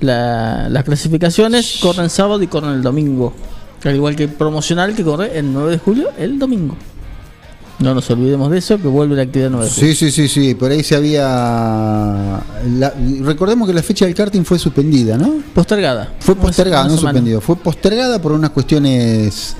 la- 0.00 0.68
las 0.68 0.84
clasificaciones. 0.84 1.78
Corren 1.82 2.08
sábado 2.10 2.42
y 2.42 2.46
corren 2.46 2.72
el 2.72 2.82
domingo. 2.82 3.32
Al 3.84 3.94
igual 3.94 4.14
que 4.14 4.24
el 4.24 4.28
promocional 4.30 4.94
que 4.94 5.02
corre 5.02 5.38
el 5.38 5.52
9 5.52 5.70
de 5.72 5.78
julio, 5.78 6.08
el 6.18 6.38
domingo. 6.38 6.76
No 7.80 7.94
nos 7.94 8.10
olvidemos 8.10 8.50
de 8.50 8.58
eso, 8.58 8.76
que 8.78 8.88
vuelve 8.88 9.16
la 9.16 9.22
actividad 9.22 9.50
nueva. 9.50 9.66
Sí, 9.68 9.94
sí, 9.94 10.10
sí, 10.10 10.28
sí. 10.28 10.54
Por 10.54 10.70
ahí 10.70 10.82
se 10.84 10.96
había. 10.96 11.22
la- 12.78 12.94
recordemos 13.22 13.66
que 13.66 13.74
la 13.74 13.82
fecha 13.82 14.04
del 14.04 14.14
karting 14.14 14.42
fue 14.44 14.58
suspendida, 14.58 15.16
¿no? 15.16 15.42
Postergada. 15.54 16.12
Fue 16.20 16.34
postergada, 16.36 16.84
no 16.88 16.96
suspendido. 16.96 17.40
Fue 17.40 17.56
postergada 17.56 18.20
por 18.20 18.32
unas 18.32 18.50
cuestiones 18.50 19.54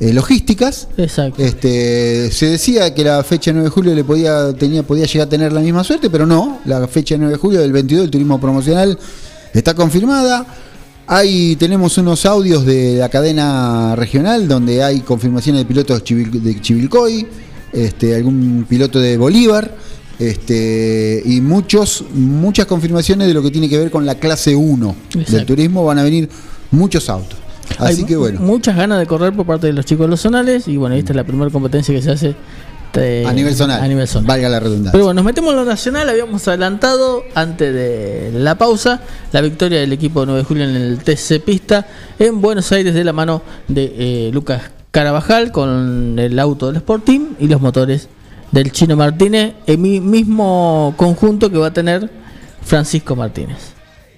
eh, 0.00 0.12
logísticas. 0.12 0.88
Exacto. 0.96 1.42
Este, 1.42 2.30
se 2.30 2.46
decía 2.46 2.94
que 2.94 3.04
la 3.04 3.22
fecha 3.22 3.52
9 3.52 3.64
de 3.66 3.70
julio 3.70 3.94
le 3.94 4.04
podía, 4.04 4.52
tenía, 4.54 4.82
podía 4.82 5.04
llegar 5.04 5.26
a 5.26 5.30
tener 5.30 5.52
la 5.52 5.60
misma 5.60 5.84
suerte, 5.84 6.08
pero 6.08 6.26
no. 6.26 6.60
La 6.64 6.86
fecha 6.88 7.16
9 7.18 7.32
de 7.34 7.38
julio 7.38 7.60
del 7.60 7.72
22 7.72 8.04
del 8.04 8.10
turismo 8.10 8.40
promocional 8.40 8.98
está 9.52 9.74
confirmada. 9.74 10.46
Ahí 11.08 11.54
tenemos 11.56 11.96
unos 11.98 12.26
audios 12.26 12.66
de 12.66 12.96
la 12.96 13.08
cadena 13.08 13.94
regional 13.96 14.48
donde 14.48 14.82
hay 14.82 15.00
confirmaciones 15.00 15.60
de 15.60 15.64
pilotos 15.66 16.02
de 16.04 16.60
Chivilcoy, 16.60 17.24
este, 17.72 18.14
algún 18.14 18.66
piloto 18.68 19.00
de 19.00 19.16
Bolívar, 19.16 19.74
este, 20.18 21.22
y 21.24 21.40
muchos, 21.40 22.04
muchas 22.14 22.66
confirmaciones 22.66 23.28
de 23.28 23.34
lo 23.34 23.42
que 23.42 23.50
tiene 23.50 23.68
que 23.68 23.78
ver 23.78 23.90
con 23.90 24.06
la 24.06 24.14
clase 24.14 24.56
1 24.56 24.96
del 25.28 25.44
turismo. 25.44 25.84
Van 25.84 25.98
a 25.98 26.02
venir 26.02 26.28
muchos 26.70 27.08
autos. 27.08 27.38
Así 27.78 28.00
Hay 28.00 28.06
que 28.06 28.16
bueno. 28.16 28.40
Muchas 28.40 28.76
ganas 28.76 28.98
de 28.98 29.06
correr 29.06 29.34
por 29.34 29.44
parte 29.44 29.66
de 29.66 29.72
los 29.72 29.84
chicos 29.84 30.06
de 30.06 30.10
los 30.10 30.20
zonales. 30.20 30.68
Y 30.68 30.76
bueno, 30.76 30.94
esta 30.94 31.12
es 31.12 31.16
la 31.16 31.24
primera 31.24 31.50
competencia 31.50 31.94
que 31.94 32.00
se 32.00 32.12
hace 32.12 32.34
A 33.26 33.32
nivel 33.32 33.54
zonal. 33.54 33.82
A 33.82 33.88
nivel 33.88 34.08
zonal. 34.08 34.26
Valga 34.26 34.48
la 34.48 34.60
redundancia. 34.60 34.92
Pero 34.92 35.04
bueno, 35.04 35.18
nos 35.18 35.24
metemos 35.24 35.50
en 35.50 35.56
lo 35.56 35.64
nacional. 35.66 36.08
Habíamos 36.08 36.46
adelantado 36.48 37.24
antes 37.34 37.74
de 37.74 38.30
la 38.32 38.56
pausa 38.56 39.02
la 39.32 39.42
victoria 39.42 39.80
del 39.80 39.92
equipo 39.92 40.20
de 40.20 40.26
9 40.26 40.40
de 40.40 40.44
julio 40.44 40.64
en 40.64 40.76
el 40.76 40.98
TC 40.98 41.44
Pista 41.44 41.86
en 42.18 42.40
Buenos 42.40 42.72
Aires 42.72 42.94
de 42.94 43.04
la 43.04 43.12
mano 43.12 43.42
de 43.68 43.94
eh, 43.98 44.30
Lucas 44.32 44.75
Carabajal 45.00 45.52
con 45.52 46.18
el 46.18 46.38
auto 46.38 46.68
del 46.68 46.76
Sport 46.76 47.04
Team 47.04 47.34
y 47.38 47.48
los 47.48 47.60
motores 47.60 48.08
del 48.50 48.72
Chino 48.72 48.96
Martínez, 48.96 49.52
el 49.66 49.76
mi- 49.76 50.00
mismo 50.00 50.94
conjunto 50.96 51.50
que 51.50 51.58
va 51.58 51.66
a 51.66 51.72
tener 51.74 52.08
Francisco 52.62 53.14
Martínez 53.14 53.58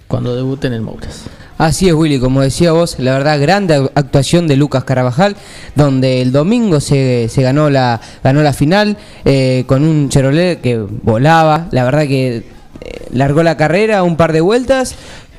cuando 0.07 0.37
debute 0.37 0.69
en 0.69 0.75
el 0.75 0.81
Mouras. 0.83 1.23
Así 1.59 1.89
es, 1.89 1.95
Willy, 1.95 2.21
como 2.21 2.43
decía 2.43 2.71
vos, 2.71 2.95
la 3.01 3.11
verdad, 3.15 3.41
grande 3.41 3.91
actuación 3.97 4.47
de 4.47 4.55
Lucas 4.55 4.85
Carabajal, 4.85 5.35
donde 5.75 6.23
el 6.23 6.31
domingo 6.31 6.79
se, 6.79 7.29
se 7.29 7.43
ganó 7.43 7.71
la 7.71 8.01
ganó 8.23 8.45
la 8.45 8.53
final 8.53 8.99
eh, 9.25 9.65
con 9.67 9.83
un 9.83 10.09
Chevrolet 10.11 10.61
que 10.61 10.79
volaba, 10.79 11.67
la 11.73 11.83
verdad 11.83 12.03
que 12.07 12.37
eh, 12.37 12.45
largó 13.13 13.43
la 13.43 13.57
carrera 13.57 14.05
un 14.05 14.17
par 14.17 14.33
de 14.33 14.43
vueltas. 14.43 14.95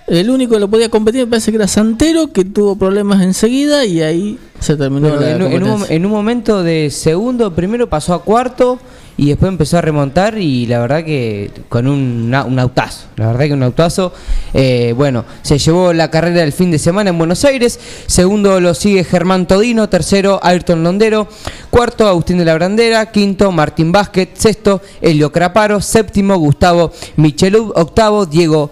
El 0.08 0.32
único 0.32 0.56
que 0.56 0.60
lo 0.60 0.70
podía 0.70 0.90
competir 0.90 1.22
me 1.22 1.28
parece 1.28 1.52
que 1.52 1.58
era 1.58 1.68
Santero, 1.70 2.34
que 2.34 2.44
tuvo 2.44 2.76
problemas 2.76 3.22
enseguida 3.22 3.86
y 3.86 4.02
ahí 4.02 4.38
se 4.60 4.76
terminó 4.76 5.16
la 5.16 5.32
en, 5.32 5.42
un- 5.42 5.48
en 5.52 5.54
un, 5.64 5.70
competencia. 5.70 5.96
en 5.96 6.06
un 6.06 6.12
momento 6.12 6.64
de 6.64 6.90
segundo, 6.92 7.54
primero 7.56 7.88
pasó 7.90 8.14
a 8.14 8.24
cuarto 8.24 8.80
y 9.18 9.28
después 9.28 9.50
empezó 9.50 9.78
a 9.78 9.82
remontar 9.82 10.38
y 10.38 10.66
la 10.66 10.80
verdad 10.80 11.04
que 11.04 11.52
con 11.68 11.88
un, 11.88 12.34
un 12.34 12.60
autazo, 12.60 13.08
la 13.18 13.28
verdad 13.28 13.46
que 13.48 13.54
un 13.54 13.64
autazo. 13.64 14.14
Eh, 14.54 14.94
bueno, 14.96 15.26
se 15.42 15.58
llevó 15.58 15.92
la 15.92 16.10
carrera 16.10 16.40
del 16.42 16.54
fin 16.54 16.72
de 16.72 16.80
semana 16.80 17.10
en 17.10 17.18
Buenos 17.18 17.44
Aires, 17.44 17.80
segundo 18.08 18.62
lo 18.62 18.74
sigue 18.74 19.04
Germán 19.04 19.46
Todino, 19.46 19.90
tercero 19.90 20.40
Ayrton 20.42 20.84
Londero, 20.84 21.28
cuarto 21.70 22.08
Agustín 22.08 22.38
de 22.38 22.46
la 22.46 22.54
Brandera, 22.54 23.12
quinto 23.12 23.52
Martín 23.52 23.92
Vázquez, 23.92 24.30
sexto 24.36 24.82
Elio 25.02 25.32
Craparo, 25.34 25.82
séptimo 25.82 26.38
Gustavo 26.38 26.94
Michelub, 27.18 27.74
octavo 27.76 28.26
Diego 28.26 28.72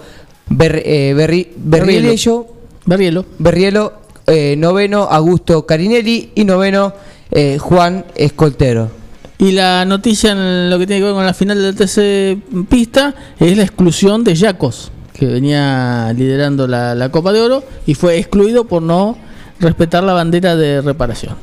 Ber, 0.49 0.81
eh, 0.85 1.13
Berri- 1.13 1.49
Berriello, 1.57 2.47
Berrielo. 2.85 3.25
Berrielo, 3.37 3.93
eh, 4.27 4.55
noveno 4.57 5.03
Augusto 5.03 5.65
Carinelli 5.65 6.31
y 6.35 6.43
noveno 6.43 6.93
eh, 7.31 7.57
Juan 7.59 8.05
Escoltero. 8.15 8.91
Y 9.39 9.51
la 9.51 9.85
noticia 9.85 10.31
en 10.31 10.69
lo 10.69 10.79
que 10.79 10.87
tiene 10.87 10.99
que 10.99 11.05
ver 11.05 11.13
con 11.13 11.25
la 11.25 11.33
final 11.33 11.61
del 11.61 11.75
TC 11.75 12.67
Pista 12.67 13.15
es 13.39 13.55
la 13.55 13.63
exclusión 13.63 14.23
de 14.23 14.35
Yacos, 14.35 14.91
que 15.13 15.27
venía 15.27 16.11
liderando 16.15 16.67
la, 16.67 16.95
la 16.95 17.09
Copa 17.09 17.31
de 17.31 17.41
Oro 17.41 17.63
y 17.85 17.93
fue 17.93 18.17
excluido 18.17 18.65
por 18.65 18.81
no 18.81 19.17
respetar 19.59 20.03
la 20.03 20.13
bandera 20.13 20.55
de 20.55 20.81
reparación. 20.81 21.35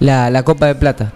La, 0.00 0.30
la 0.30 0.42
Copa 0.42 0.66
de 0.66 0.74
Plata. 0.74 1.12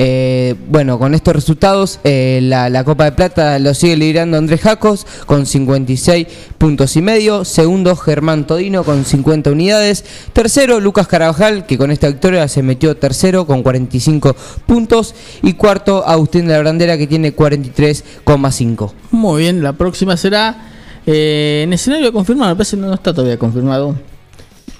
Eh, 0.00 0.54
bueno, 0.68 0.96
con 1.00 1.12
estos 1.12 1.34
resultados, 1.34 1.98
eh, 2.04 2.38
la, 2.40 2.70
la 2.70 2.84
Copa 2.84 3.04
de 3.04 3.10
Plata 3.10 3.58
lo 3.58 3.74
sigue 3.74 3.96
liderando 3.96 4.38
Andrés 4.38 4.60
Jacos 4.60 5.08
con 5.26 5.44
56 5.44 6.28
puntos 6.56 6.94
y 6.94 7.02
medio. 7.02 7.44
Segundo, 7.44 7.96
Germán 7.96 8.46
Todino 8.46 8.84
con 8.84 9.04
50 9.04 9.50
unidades. 9.50 10.04
Tercero, 10.32 10.78
Lucas 10.78 11.08
Carabajal, 11.08 11.66
que 11.66 11.76
con 11.76 11.90
esta 11.90 12.06
victoria 12.06 12.46
se 12.46 12.62
metió 12.62 12.96
tercero 12.96 13.44
con 13.44 13.64
45 13.64 14.36
puntos. 14.66 15.16
Y 15.42 15.54
cuarto, 15.54 16.06
Agustín 16.06 16.46
de 16.46 16.52
la 16.52 16.60
Brandera, 16.60 16.96
que 16.96 17.08
tiene 17.08 17.34
43,5. 17.34 18.92
Muy 19.10 19.42
bien, 19.42 19.64
la 19.64 19.72
próxima 19.72 20.16
será 20.16 20.70
eh, 21.06 21.62
en 21.64 21.72
escenario 21.72 22.12
confirmado, 22.12 22.50
me 22.50 22.56
parece 22.56 22.76
que 22.76 22.82
no 22.82 22.94
está 22.94 23.12
todavía 23.12 23.36
confirmado. 23.36 23.96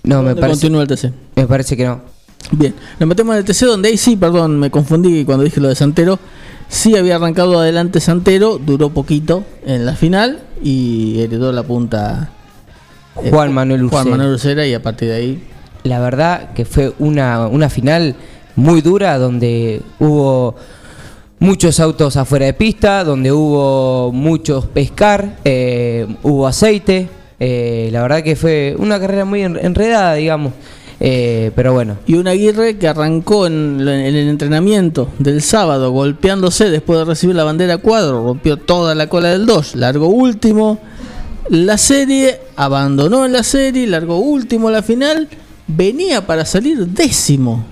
No, 0.04 0.22
me 0.22 0.28
¿Dónde 0.28 0.40
parece, 0.42 0.60
continúa 0.60 0.82
el 0.82 0.88
TC? 0.88 1.12
me 1.34 1.46
parece 1.48 1.76
que 1.76 1.86
no. 1.86 2.17
Bien, 2.52 2.74
nos 2.98 3.08
metemos 3.08 3.34
en 3.34 3.38
el 3.40 3.44
TC 3.44 3.66
donde 3.66 3.88
ahí 3.90 3.96
sí, 3.96 4.16
perdón, 4.16 4.58
me 4.58 4.70
confundí 4.70 5.24
cuando 5.24 5.44
dije 5.44 5.60
lo 5.60 5.68
de 5.68 5.74
Santero. 5.74 6.18
Sí 6.68 6.96
había 6.96 7.16
arrancado 7.16 7.58
adelante 7.58 8.00
Santero, 8.00 8.58
duró 8.58 8.90
poquito 8.90 9.44
en 9.66 9.84
la 9.86 9.94
final 9.94 10.40
y 10.62 11.20
heredó 11.20 11.50
la 11.52 11.62
punta 11.62 12.30
eh, 13.22 13.30
Juan 13.30 13.52
Manuel 13.54 13.88
Juan 13.88 14.02
Ursera. 14.02 14.16
Manuel 14.16 14.34
Ursera 14.34 14.66
y 14.66 14.74
a 14.74 14.82
partir 14.82 15.08
de 15.08 15.14
ahí 15.14 15.42
La 15.84 15.98
verdad 16.00 16.52
que 16.52 16.64
fue 16.64 16.92
una, 16.98 17.46
una 17.48 17.68
final 17.70 18.16
muy 18.56 18.80
dura 18.82 19.18
donde 19.18 19.80
hubo 19.98 20.56
muchos 21.38 21.80
autos 21.80 22.16
afuera 22.16 22.46
de 22.46 22.52
pista, 22.54 23.04
donde 23.04 23.30
hubo 23.32 24.10
muchos 24.12 24.66
pescar, 24.66 25.36
eh, 25.44 26.06
hubo 26.22 26.46
aceite. 26.46 27.08
eh, 27.40 27.88
la 27.92 28.02
verdad 28.02 28.22
que 28.22 28.34
fue 28.36 28.74
una 28.78 28.98
carrera 28.98 29.24
muy 29.24 29.42
en- 29.42 29.56
enredada, 29.56 30.14
digamos. 30.14 30.52
Eh, 31.00 31.52
pero 31.54 31.72
bueno, 31.72 31.96
y 32.06 32.14
un 32.14 32.26
Aguirre 32.26 32.76
que 32.76 32.88
arrancó 32.88 33.46
en, 33.46 33.80
el 33.80 34.16
entrenamiento 34.28 35.10
del 35.18 35.42
sábado 35.42 35.92
golpeándose 35.92 36.70
después 36.70 36.98
de 36.98 37.04
recibir 37.04 37.36
la 37.36 37.44
bandera 37.44 37.78
cuadro, 37.78 38.24
rompió 38.24 38.56
toda 38.56 38.94
la 38.94 39.08
cola 39.08 39.28
del 39.30 39.46
2, 39.46 39.76
largó 39.76 40.08
último 40.08 40.80
la 41.50 41.78
serie, 41.78 42.40
abandonó 42.56 43.24
en 43.24 43.32
la 43.32 43.42
serie, 43.42 43.86
largó 43.86 44.18
último 44.18 44.70
la 44.70 44.82
final, 44.82 45.28
venía 45.66 46.26
para 46.26 46.44
salir 46.44 46.86
décimo. 46.86 47.64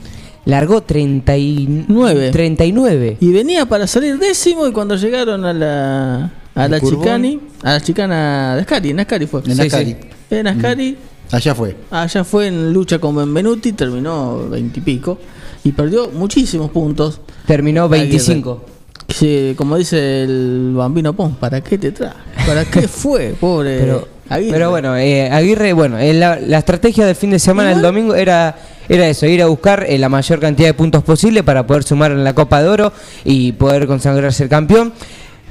largó 0.44 0.82
39. 0.82 1.84
Nueve. 1.88 2.30
39. 2.30 3.16
Y 3.20 3.32
venía 3.32 3.66
para 3.66 3.86
salir 3.86 4.18
décimo 4.18 4.66
y 4.66 4.72
cuando 4.72 4.96
llegaron 4.96 5.44
a 5.44 5.52
la 5.52 6.32
a 6.54 6.68
la 6.68 6.80
chicani, 6.80 7.38
a 7.62 7.72
la 7.72 7.80
chicana 7.80 8.54
de 8.54 8.62
Ascari, 8.62 8.90
en 8.90 9.00
Ascari 9.00 9.26
fue. 9.26 9.42
En 9.44 9.60
Ascari. 9.60 9.90
sí. 9.90 9.96
En 10.30 10.46
Ascari, 10.46 10.96
Allá 11.32 11.54
fue. 11.54 11.76
allá 11.90 12.24
fue 12.24 12.46
en 12.46 12.72
lucha 12.72 12.98
con 12.98 13.16
Benvenuti, 13.16 13.72
terminó 13.72 14.48
veintipico 14.48 15.18
y, 15.64 15.72
perdió 15.72 16.08
muchísimos 16.10 16.70
puntos. 16.70 17.20
Terminó 17.46 17.88
25. 17.88 18.64
Sí, 19.08 19.54
como 19.56 19.76
dice 19.76 20.22
el 20.24 20.72
bambino 20.74 21.12
Pons, 21.14 21.36
¿para 21.38 21.60
qué 21.60 21.78
te 21.78 21.92
traje? 21.92 22.16
¿Para 22.46 22.64
qué 22.64 22.86
fue? 22.88 23.34
Pobre 23.40 23.78
Pero, 23.78 24.08
Aguirre. 24.28 24.52
pero 24.52 24.70
bueno, 24.70 24.96
eh, 24.96 25.30
Aguirre, 25.30 25.72
bueno, 25.72 25.98
eh, 25.98 26.12
la, 26.14 26.38
la 26.40 26.58
estrategia 26.58 27.06
del 27.06 27.14
fin 27.16 27.30
de 27.30 27.38
semana, 27.38 27.72
el 27.72 27.82
domingo, 27.82 28.14
era, 28.14 28.56
era 28.88 29.08
eso, 29.08 29.26
ir 29.26 29.42
a 29.42 29.46
buscar 29.46 29.84
eh, 29.88 29.98
la 29.98 30.08
mayor 30.08 30.38
cantidad 30.40 30.68
de 30.68 30.74
puntos 30.74 31.02
posible 31.04 31.42
para 31.44 31.66
poder 31.66 31.82
sumar 31.84 32.10
en 32.12 32.22
la 32.24 32.34
Copa 32.34 32.62
de 32.62 32.68
Oro 32.68 32.92
y 33.24 33.52
poder 33.52 33.86
consagrarse 33.86 34.44
el 34.44 34.48
campeón. 34.48 34.92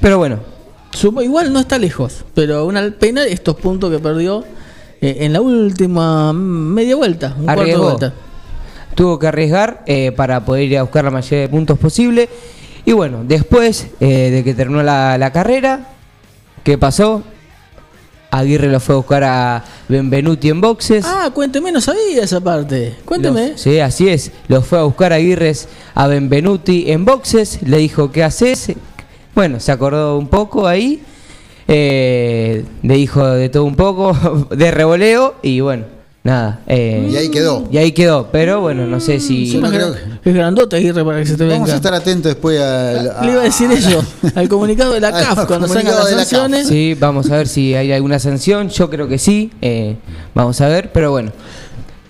Pero 0.00 0.18
bueno, 0.18 0.38
Sumo- 0.92 1.22
igual 1.22 1.52
no 1.52 1.60
está 1.60 1.78
lejos, 1.78 2.24
pero 2.34 2.64
una 2.66 2.90
pena 2.90 3.24
estos 3.24 3.56
puntos 3.56 3.90
que 3.90 3.98
perdió 3.98 4.44
eh, 5.00 5.16
en 5.20 5.32
la 5.32 5.40
última 5.40 6.32
media 6.32 6.96
vuelta, 6.96 7.34
un 7.38 7.44
cuarto 7.44 7.62
de 7.64 7.76
vuelta. 7.76 8.14
tuvo 8.94 9.18
que 9.18 9.26
arriesgar 9.26 9.82
eh, 9.86 10.12
para 10.12 10.44
poder 10.44 10.64
ir 10.64 10.78
a 10.78 10.82
buscar 10.82 11.04
la 11.04 11.10
mayoría 11.10 11.40
de 11.42 11.48
puntos 11.48 11.78
posible. 11.78 12.28
Y 12.84 12.92
bueno, 12.92 13.22
después 13.26 13.88
eh, 14.00 14.30
de 14.30 14.44
que 14.44 14.54
terminó 14.54 14.82
la, 14.82 15.18
la 15.18 15.32
carrera, 15.32 15.88
¿qué 16.62 16.78
pasó? 16.78 17.22
Aguirre 18.30 18.68
lo 18.68 18.80
fue 18.80 18.94
a 18.94 18.98
buscar 18.98 19.24
a 19.24 19.64
Benvenuti 19.88 20.48
en 20.50 20.60
boxes. 20.60 21.04
Ah, 21.06 21.30
cuénteme, 21.32 21.72
no 21.72 21.80
sabía 21.80 22.22
esa 22.22 22.40
parte. 22.40 22.96
Cuénteme. 23.04 23.50
Los- 23.52 23.60
sí, 23.60 23.78
así 23.80 24.08
es. 24.08 24.32
Lo 24.48 24.62
fue 24.62 24.78
a 24.78 24.82
buscar 24.82 25.12
a 25.12 25.16
Aguirres 25.16 25.68
a 25.94 26.06
Benvenuti 26.06 26.90
en 26.90 27.04
boxes. 27.04 27.60
Le 27.62 27.78
dijo, 27.78 28.10
¿qué 28.12 28.24
haces? 28.24 28.72
Bueno, 29.34 29.58
se 29.60 29.72
acordó 29.72 30.18
un 30.18 30.28
poco 30.28 30.66
ahí. 30.66 31.02
Eh, 31.68 32.64
le 32.82 32.94
dijo 32.94 33.26
de 33.26 33.48
todo 33.48 33.64
un 33.64 33.76
poco, 33.76 34.16
de 34.50 34.70
revoleo. 34.70 35.34
Y 35.42 35.60
bueno, 35.60 35.84
nada. 36.24 36.60
eh, 36.66 37.08
Y 37.10 37.16
ahí 37.16 37.28
quedó. 37.30 37.66
y 37.70 37.76
ahí 37.78 37.92
quedó. 37.92 38.28
Pero 38.30 38.60
bueno, 38.60 38.86
no 38.86 39.00
sé 39.00 39.20
si. 39.20 39.46
Yo 39.50 39.60
no 39.60 39.66
es, 39.68 39.72
creo 39.72 39.92
gran- 39.92 40.20
es 40.24 40.34
grandote 40.34 40.76
Aguirre 40.76 41.04
para 41.04 41.18
que 41.18 41.26
se 41.26 41.36
te 41.36 41.44
venga. 41.44 41.56
Vamos 41.56 41.70
a 41.70 41.76
estar 41.76 41.94
atentos 41.94 42.30
después 42.32 42.60
al. 42.60 43.12
Le 43.26 43.32
iba 43.32 43.40
a 43.40 43.44
decir 43.44 43.70
eso, 43.72 44.04
al 44.34 44.48
comunicado 44.48 44.92
de 44.92 45.00
la 45.00 45.12
CAF 45.12 45.46
cuando 45.46 45.66
salgan 45.68 45.94
las 45.96 46.06
de 46.06 46.12
la 46.12 46.18
sanciones. 46.24 46.68
Sí, 46.68 46.96
vamos 46.98 47.30
a 47.30 47.36
ver 47.36 47.48
si 47.48 47.74
hay 47.74 47.92
alguna 47.92 48.18
sanción. 48.18 48.68
Yo 48.68 48.88
creo 48.90 49.08
que 49.08 49.18
sí. 49.18 49.50
eh, 49.60 49.96
vamos 50.34 50.60
a 50.60 50.68
ver, 50.68 50.92
pero 50.92 51.10
bueno. 51.10 51.32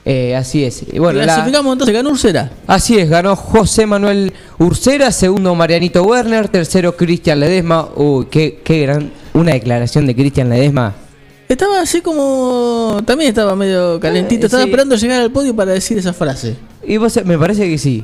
Eh, 0.09 0.37
así 0.37 0.62
es. 0.62 0.85
Bueno, 0.97 1.19
la- 1.19 1.25
Clasificamos 1.25 1.73
entonces, 1.73 1.92
ganó 1.97 2.11
Ursera. 2.11 2.53
así 2.69 2.97
es, 2.97 3.11
ganó 3.11 3.35
José 3.35 3.87
Manuel 3.87 4.33
Ursera, 4.57 5.11
segundo 5.11 5.53
Marianito 5.57 6.05
Werner, 6.05 6.47
tercero 6.47 6.97
Cristian 6.97 7.40
Ledesma. 7.40 7.88
Uy, 7.97 8.27
qué, 8.31 8.61
qué 8.62 8.83
gran. 8.83 9.11
Una 9.37 9.53
declaración 9.53 10.07
de 10.07 10.14
Cristian 10.14 10.49
Ledesma. 10.49 10.94
Estaba 11.46 11.81
así 11.81 12.01
como. 12.01 13.03
También 13.05 13.29
estaba 13.29 13.55
medio 13.55 14.01
calentito. 14.01 14.42
Eh, 14.42 14.46
Estaba 14.46 14.62
sí. 14.62 14.70
esperando 14.70 14.96
llegar 14.96 15.20
al 15.20 15.31
podio 15.31 15.55
para 15.55 15.72
decir 15.72 15.99
esa 15.99 16.14
frase. 16.14 16.57
Y 16.83 16.96
vos, 16.96 17.20
me 17.25 17.38
parece 17.38 17.68
que 17.68 17.77
sí. 17.77 18.03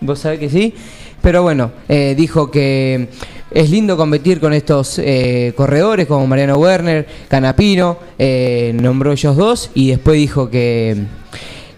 Vos 0.00 0.18
sabés 0.18 0.40
que 0.40 0.50
sí. 0.50 0.74
Pero 1.22 1.42
bueno, 1.42 1.70
eh, 1.88 2.14
dijo 2.16 2.50
que 2.50 3.08
es 3.52 3.70
lindo 3.70 3.96
competir 3.96 4.40
con 4.40 4.52
estos 4.52 4.98
eh, 4.98 5.52
corredores 5.56 6.08
como 6.08 6.26
Mariano 6.26 6.56
Werner, 6.56 7.06
Canapino, 7.28 7.98
eh, 8.18 8.72
nombró 8.74 9.12
ellos 9.12 9.36
dos 9.36 9.70
y 9.74 9.90
después 9.90 10.16
dijo 10.16 10.50
que, 10.50 10.96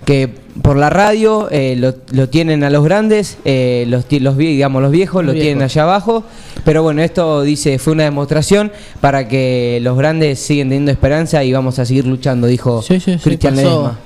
que 0.06 0.43
por 0.62 0.76
la 0.76 0.88
radio 0.88 1.48
eh, 1.50 1.74
lo, 1.76 1.94
lo 2.12 2.28
tienen 2.28 2.62
a 2.64 2.70
los 2.70 2.84
grandes, 2.84 3.38
eh, 3.44 3.84
los, 3.88 4.04
los, 4.20 4.36
digamos, 4.36 4.82
los 4.82 4.92
viejos 4.92 5.24
Los 5.24 5.34
lo 5.34 5.40
tienen 5.40 5.58
viejos. 5.58 5.72
allá 5.76 5.82
abajo. 5.82 6.24
Pero 6.64 6.82
bueno, 6.82 7.02
esto 7.02 7.42
dice 7.42 7.78
fue 7.78 7.92
una 7.92 8.04
demostración 8.04 8.70
para 9.00 9.26
que 9.28 9.78
los 9.82 9.96
grandes 9.98 10.38
siguen 10.38 10.68
teniendo 10.68 10.90
esperanza 10.92 11.42
y 11.44 11.52
vamos 11.52 11.78
a 11.78 11.84
seguir 11.84 12.06
luchando, 12.06 12.46
dijo 12.46 12.82
Sí, 12.82 13.00
sí, 13.00 13.14
sí, 13.14 13.18
Cristian 13.22 13.54
pasó, 13.56 13.68
Ledesma. 13.68 13.98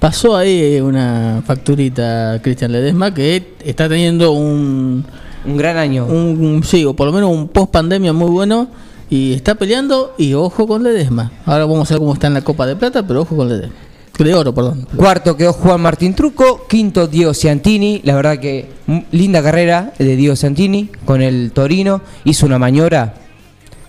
pasó 0.00 0.36
ahí 0.36 0.80
una 0.80 1.42
facturita 1.46 2.40
Cristian 2.42 2.72
Ledesma 2.72 3.14
que 3.14 3.54
está 3.64 3.88
teniendo 3.88 4.32
un, 4.32 5.04
Un 5.46 5.56
gran 5.56 5.76
año. 5.76 6.06
un 6.06 6.62
sí, 6.64 6.84
o 6.84 6.94
por 6.94 7.06
lo 7.06 7.12
menos 7.12 7.30
un 7.30 7.48
post 7.48 7.70
pandemia 7.70 8.12
muy 8.12 8.30
bueno 8.30 8.68
y 9.08 9.32
está 9.32 9.54
peleando 9.54 10.14
y 10.18 10.34
ojo 10.34 10.66
con 10.66 10.82
Ledesma. 10.82 11.30
Ahora 11.46 11.66
vamos 11.66 11.90
a 11.90 11.94
ver 11.94 12.00
cómo 12.00 12.14
está 12.14 12.26
en 12.26 12.34
la 12.34 12.42
Copa 12.42 12.66
de 12.66 12.74
Plata, 12.74 13.06
pero 13.06 13.20
ojo 13.22 13.36
con 13.36 13.48
Ledesma. 13.48 13.74
De 14.18 14.32
oro, 14.32 14.54
perdón. 14.54 14.86
Cuarto 14.94 15.36
quedó 15.36 15.52
Juan 15.52 15.80
Martín 15.80 16.14
Truco, 16.14 16.66
quinto 16.68 17.08
Diego 17.08 17.34
Ciantini, 17.34 18.00
la 18.04 18.14
verdad 18.14 18.38
que 18.38 18.68
linda 19.10 19.42
carrera 19.42 19.92
de 19.98 20.14
Diego 20.14 20.36
Ciantini 20.36 20.88
con 21.04 21.20
el 21.20 21.50
Torino, 21.52 22.00
hizo 22.24 22.46
una 22.46 22.58
maniobra, 22.58 23.14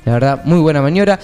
la 0.04 0.14
verdad 0.14 0.42
muy 0.46 0.60
buena 0.60 0.82
maniobra. 0.82 1.20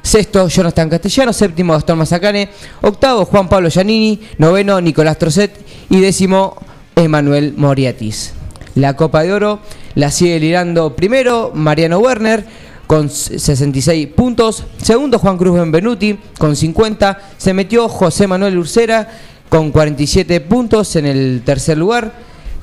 Sexto 0.00 0.46
Jonathan 0.46 0.88
Castellano, 0.88 1.32
séptimo 1.32 1.72
Gastón 1.72 1.98
Mazacane, 1.98 2.48
octavo 2.82 3.24
Juan 3.24 3.48
Pablo 3.48 3.68
Giannini, 3.68 4.20
noveno 4.38 4.80
Nicolás 4.80 5.18
Trocet 5.18 5.52
y 5.90 5.98
décimo 6.00 6.54
Emanuel 6.94 7.54
Moriatis. 7.56 8.32
La 8.76 8.94
Copa 8.94 9.24
de 9.24 9.32
Oro 9.32 9.58
la 9.96 10.12
sigue 10.12 10.38
liderando 10.38 10.94
primero 10.94 11.50
Mariano 11.52 11.98
Werner 11.98 12.46
con 12.86 13.10
66 13.10 14.06
puntos, 14.08 14.62
segundo 14.80 15.18
Juan 15.18 15.36
Cruz 15.36 15.58
Benvenuti 15.58 16.18
con 16.38 16.54
50, 16.54 17.18
se 17.36 17.52
metió 17.52 17.88
José 17.88 18.26
Manuel 18.26 18.58
Ursera 18.58 19.08
con 19.48 19.72
47 19.72 20.40
puntos 20.42 20.94
en 20.96 21.06
el 21.06 21.42
tercer 21.44 21.78
lugar, 21.78 22.12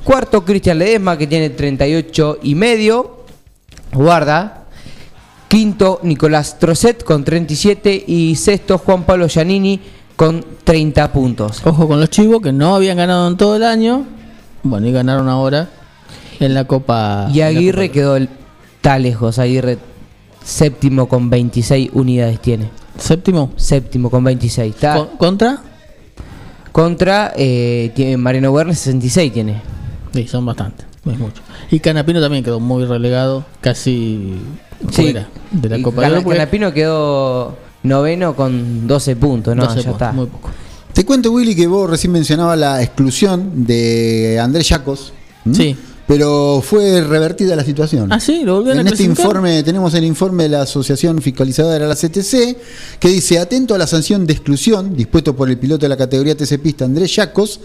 cuarto 0.02 0.44
Cristian 0.44 0.78
Ledesma 0.78 1.18
que 1.18 1.26
tiene 1.26 1.50
38 1.50 2.38
y 2.42 2.54
medio, 2.54 3.24
guarda, 3.92 4.64
Quinto, 5.48 6.00
Nicolás 6.02 6.58
Trocet 6.58 7.04
con 7.04 7.22
37 7.22 8.04
y 8.06 8.34
sexto, 8.36 8.78
Juan 8.78 9.04
Pablo 9.04 9.28
Giannini 9.28 9.78
con 10.16 10.44
30 10.64 11.12
puntos. 11.12 11.60
Ojo 11.64 11.86
con 11.86 12.00
los 12.00 12.10
chivos 12.10 12.40
que 12.40 12.52
no 12.52 12.74
habían 12.74 12.96
ganado 12.96 13.28
en 13.28 13.36
todo 13.36 13.56
el 13.56 13.62
año. 13.62 14.04
Bueno, 14.62 14.86
y 14.88 14.92
ganaron 14.92 15.28
ahora 15.28 15.68
en 16.40 16.54
la 16.54 16.64
Copa. 16.64 17.28
Y 17.32 17.40
Aguirre 17.42 17.88
Copa. 17.88 17.92
quedó 17.92 18.16
el- 18.16 18.28
está 18.76 18.98
lejos, 18.98 19.38
Aguirre 19.38 19.78
séptimo 20.44 21.08
con 21.08 21.30
26 21.30 21.90
unidades 21.94 22.40
tiene. 22.40 22.70
Séptimo. 22.98 23.50
Séptimo 23.56 24.10
con 24.10 24.22
26. 24.24 24.74
Está 24.74 24.96
Con- 24.96 25.08
¿Contra? 25.16 25.58
contra 26.72 27.32
eh, 27.36 27.92
tiene 27.94 28.16
Mariano 28.16 28.50
Werner 28.50 28.74
66 28.74 29.32
tiene. 29.32 29.60
Sí, 30.12 30.26
son 30.26 30.44
bastantes. 30.46 30.86
Es 31.06 31.18
mucho. 31.18 31.42
Y 31.70 31.80
Canapino 31.80 32.20
también 32.20 32.42
quedó 32.44 32.60
muy 32.60 32.84
relegado, 32.84 33.44
casi 33.60 34.34
Sí, 34.90 35.02
fuera 35.02 35.28
de 35.50 35.68
la 35.68 35.78
y 35.78 35.82
Copa 35.82 36.02
de 36.02 36.12
Oro. 36.12 36.22
porque 36.22 36.38
Canapino 36.38 36.72
quedó 36.72 37.56
noveno 37.82 38.34
con 38.34 38.86
12 38.86 39.16
puntos, 39.16 39.54
no, 39.54 39.64
12 39.64 39.76
ya 39.76 39.82
puntos, 39.82 39.92
está. 40.02 40.12
Muy 40.12 40.26
poco. 40.26 40.50
Te 40.92 41.04
cuento, 41.04 41.32
Willy, 41.32 41.54
que 41.54 41.66
vos 41.66 41.90
recién 41.90 42.12
mencionabas 42.12 42.58
la 42.58 42.82
exclusión 42.82 43.66
de 43.66 44.38
Andrés 44.40 44.68
Yacos. 44.68 45.12
Sí. 45.52 45.76
Pero 46.06 46.60
fue 46.62 47.00
revertida 47.00 47.56
la 47.56 47.64
situación. 47.64 48.12
Ah, 48.12 48.20
sí, 48.20 48.42
lo 48.44 48.56
volvieron 48.56 48.80
En 48.80 48.88
a 48.88 48.90
este 48.90 49.04
informe 49.04 49.62
tenemos 49.62 49.94
el 49.94 50.04
informe 50.04 50.42
de 50.42 50.48
la 50.50 50.62
Asociación 50.62 51.22
Fiscalizadora 51.22 51.78
de 51.78 51.88
la 51.88 51.94
CTC 51.94 52.56
que 53.00 53.08
dice 53.08 53.38
atento 53.38 53.74
a 53.74 53.78
la 53.78 53.86
sanción 53.86 54.26
de 54.26 54.34
exclusión 54.34 54.94
dispuesto 54.94 55.34
por 55.34 55.48
el 55.48 55.56
piloto 55.58 55.86
de 55.86 55.88
la 55.88 55.96
categoría 55.96 56.36
TC 56.36 56.58
Pista 56.60 56.84
Andrés 56.84 57.16
Yacos 57.16 57.58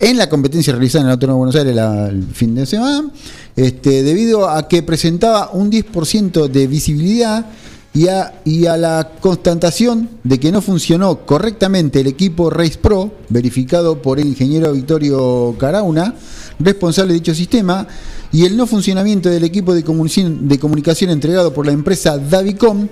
en 0.00 0.16
la 0.16 0.30
competencia 0.30 0.72
realizada 0.72 1.02
en 1.02 1.08
el 1.08 1.12
Autónomo 1.12 1.36
de 1.36 1.38
Buenos 1.40 1.56
Aires 1.56 1.74
la- 1.76 2.08
el 2.08 2.24
fin 2.32 2.54
de 2.54 2.64
semana 2.64 3.10
este, 3.54 4.02
debido 4.02 4.48
a 4.48 4.66
que 4.66 4.82
presentaba 4.82 5.50
un 5.52 5.70
10% 5.70 6.48
de 6.48 6.66
visibilidad 6.66 7.44
y 7.92 8.08
a, 8.08 8.40
y 8.44 8.66
a 8.66 8.76
la 8.76 9.10
constatación 9.20 10.08
de 10.24 10.40
que 10.40 10.50
no 10.50 10.60
funcionó 10.62 11.18
correctamente 11.26 12.00
el 12.00 12.08
equipo 12.08 12.50
Race 12.50 12.76
Pro, 12.80 13.12
verificado 13.28 14.02
por 14.02 14.18
el 14.18 14.26
ingeniero 14.26 14.72
Victorio 14.72 15.54
Carauna, 15.60 16.16
responsable 16.58 17.12
de 17.12 17.20
dicho 17.20 17.34
sistema, 17.34 17.86
y 18.32 18.44
el 18.44 18.56
no 18.56 18.66
funcionamiento 18.66 19.28
del 19.28 19.44
equipo 19.44 19.74
de 19.74 19.84
comunicación, 19.84 21.10
entregado 21.10 21.52
por 21.52 21.66
la 21.66 21.72
empresa 21.72 22.18
Davicom, 22.18 22.88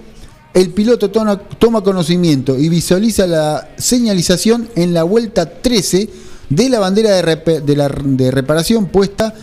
el 0.55 0.70
piloto 0.70 1.11
toma, 1.11 1.83
conocimiento 1.83 2.59
y 2.59 2.68
visualiza 2.68 3.27
la 3.27 3.70
señalización 3.79 4.68
en 4.77 4.92
la 4.92 5.03
vuelta 5.03 5.62
13 5.62 6.11
de 6.51 6.68
la 6.68 6.79
bandera 6.79 7.16
de, 7.16 8.31
reparación 8.31 8.87
puesta 8.87 9.35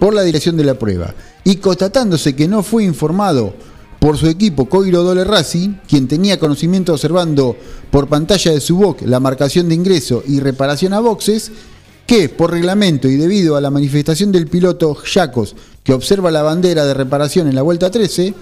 por 0.00 0.14
la 0.14 0.22
dirección 0.22 0.56
de 0.56 0.64
la 0.64 0.78
prueba. 0.78 1.14
Y 1.44 1.56
constatándose 1.56 2.34
que 2.34 2.48
no 2.48 2.64
fue 2.64 2.82
informado 2.82 3.54
por 4.00 4.18
su 4.18 4.26
equipo 4.26 4.68
Coiro 4.68 5.04
Dole 5.04 5.24
Racing, 5.24 5.76
quien 5.88 6.08
tenía 6.08 6.38
conocimiento 6.38 6.92
observando 6.92 7.56
por 7.90 8.08
pantalla 8.08 8.50
de 8.52 8.60
su 8.60 8.76
box 8.76 9.02
la 9.06 9.20
marcación 9.20 9.68
de 9.68 9.76
ingreso 9.76 10.22
y 10.26 10.40
reparación 10.40 10.92
a 10.92 11.00
boxes, 11.00 11.52
que 12.06 12.28
por 12.28 12.52
reglamento 12.52 13.08
y 13.08 13.16
debido 13.16 13.56
a 13.56 13.60
la 13.60 13.70
manifestación 13.70 14.30
del 14.32 14.46
piloto 14.46 14.96
Yacos, 15.04 15.56
que 15.82 15.92
observa 15.92 16.30
la 16.30 16.42
bandera 16.42 16.84
de 16.84 16.94
reparación 16.94 17.48
en 17.48 17.54
la 17.54 17.62
vuelta 17.62 17.90
13, 17.90 18.34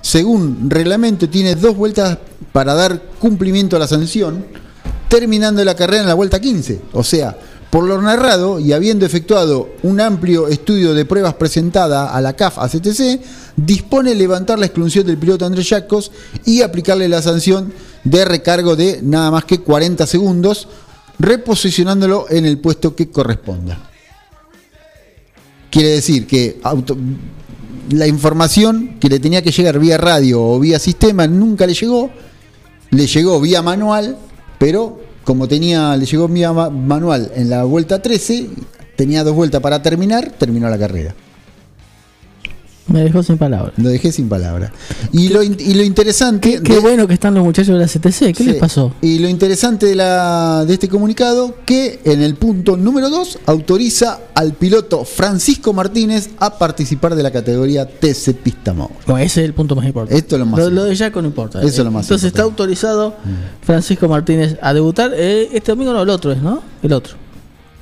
según 0.00 0.68
reglamento 0.68 1.28
tiene 1.28 1.54
dos 1.54 1.76
vueltas 1.76 2.18
para 2.52 2.74
dar 2.74 3.02
cumplimiento 3.20 3.76
a 3.76 3.78
la 3.78 3.86
sanción, 3.86 4.44
terminando 5.08 5.64
la 5.64 5.76
carrera 5.76 6.02
en 6.02 6.08
la 6.08 6.14
vuelta 6.14 6.40
15. 6.40 6.80
O 6.92 7.04
sea, 7.04 7.36
por 7.70 7.84
lo 7.84 8.02
narrado 8.02 8.60
y 8.60 8.72
habiendo 8.72 9.06
efectuado 9.06 9.70
un 9.82 10.00
amplio 10.00 10.48
estudio 10.48 10.92
de 10.92 11.06
pruebas 11.06 11.34
presentada 11.34 12.12
a 12.12 12.20
la 12.20 12.34
CAF 12.34 12.58
ACTC, 12.58 13.20
dispone 13.56 14.14
levantar 14.14 14.58
la 14.58 14.66
exclusión 14.66 15.06
del 15.06 15.16
piloto 15.16 15.46
Andrés 15.46 15.70
Yacos 15.70 16.12
y 16.44 16.60
aplicarle 16.60 17.08
la 17.08 17.22
sanción 17.22 17.72
de 18.04 18.24
recargo 18.24 18.76
de 18.76 19.00
nada 19.02 19.30
más 19.30 19.44
que 19.46 19.60
40 19.60 20.06
segundos, 20.06 20.68
reposicionándolo 21.18 22.26
en 22.30 22.46
el 22.46 22.58
puesto 22.58 22.94
que 22.96 23.08
corresponda. 23.10 23.90
Quiere 25.70 25.88
decir 25.90 26.26
que 26.26 26.60
auto- 26.62 26.96
la 27.90 28.06
información 28.06 28.96
que 29.00 29.08
le 29.08 29.18
tenía 29.18 29.42
que 29.42 29.50
llegar 29.50 29.78
vía 29.78 29.96
radio 29.98 30.42
o 30.42 30.58
vía 30.60 30.78
sistema 30.78 31.26
nunca 31.26 31.66
le 31.66 31.74
llegó, 31.74 32.10
le 32.90 33.06
llegó 33.06 33.40
vía 33.40 33.62
manual, 33.62 34.16
pero 34.58 35.00
como 35.24 35.48
tenía, 35.48 35.96
le 35.96 36.04
llegó 36.06 36.28
vía 36.28 36.52
ma- 36.52 36.70
manual 36.70 37.30
en 37.34 37.48
la 37.50 37.64
vuelta 37.64 38.02
13, 38.02 38.48
tenía 38.96 39.24
dos 39.24 39.34
vueltas 39.34 39.60
para 39.60 39.82
terminar, 39.82 40.32
terminó 40.38 40.68
la 40.68 40.78
carrera. 40.78 41.14
Me 42.88 43.04
dejó 43.04 43.22
sin 43.22 43.38
palabras. 43.38 43.72
Lo 43.76 43.88
dejé 43.88 44.10
sin 44.10 44.28
palabras. 44.28 44.72
Y 45.12 45.28
lo, 45.28 45.42
y 45.42 45.74
lo 45.74 45.82
interesante. 45.84 46.60
Qué 46.62 46.74
de- 46.74 46.80
bueno 46.80 47.06
que 47.06 47.14
están 47.14 47.32
los 47.34 47.44
muchachos 47.44 47.74
de 47.74 47.80
la 47.80 47.86
CTC. 47.86 48.32
¿Qué 48.34 48.42
Sí. 48.42 48.44
les 48.44 48.56
pasó? 48.56 48.92
Y 49.00 49.20
lo 49.20 49.28
interesante 49.28 49.86
de, 49.86 49.94
la, 49.94 50.64
de 50.66 50.74
este 50.74 50.88
comunicado, 50.88 51.54
que 51.64 52.00
en 52.04 52.22
el 52.22 52.34
punto 52.34 52.76
número 52.76 53.08
2 53.08 53.38
autoriza 53.46 54.18
al 54.34 54.54
piloto 54.54 55.04
Francisco 55.04 55.72
Martínez 55.72 56.30
a 56.38 56.58
participar 56.58 57.14
de 57.14 57.22
la 57.22 57.30
categoría 57.30 57.86
TC 57.88 58.34
Pista. 58.34 58.72
Bueno, 58.72 58.90
ese 59.18 59.40
es 59.42 59.46
el 59.46 59.54
punto 59.54 59.76
más 59.76 59.86
importante. 59.86 60.16
Esto 60.18 60.34
es 60.36 60.40
lo 60.40 60.46
más 60.46 60.58
Lo, 60.58 60.66
importante. 60.68 60.90
de 60.90 60.96
Jaco 60.96 61.22
no 61.22 61.28
importa. 61.28 61.58
Eso 61.60 61.68
es 61.68 61.78
lo 61.84 61.90
más 61.90 62.04
Entonces 62.06 62.26
está 62.26 62.42
autorizado 62.42 63.14
Francisco 63.62 64.08
Martínez 64.08 64.56
a 64.60 64.74
debutar. 64.74 65.12
eh, 65.14 65.48
este 65.52 65.72
domingo 65.72 65.92
no, 65.92 66.02
el 66.02 66.10
otro 66.10 66.32
es, 66.32 66.42
¿no? 66.42 66.62
El 66.82 66.92
otro. 66.92 67.14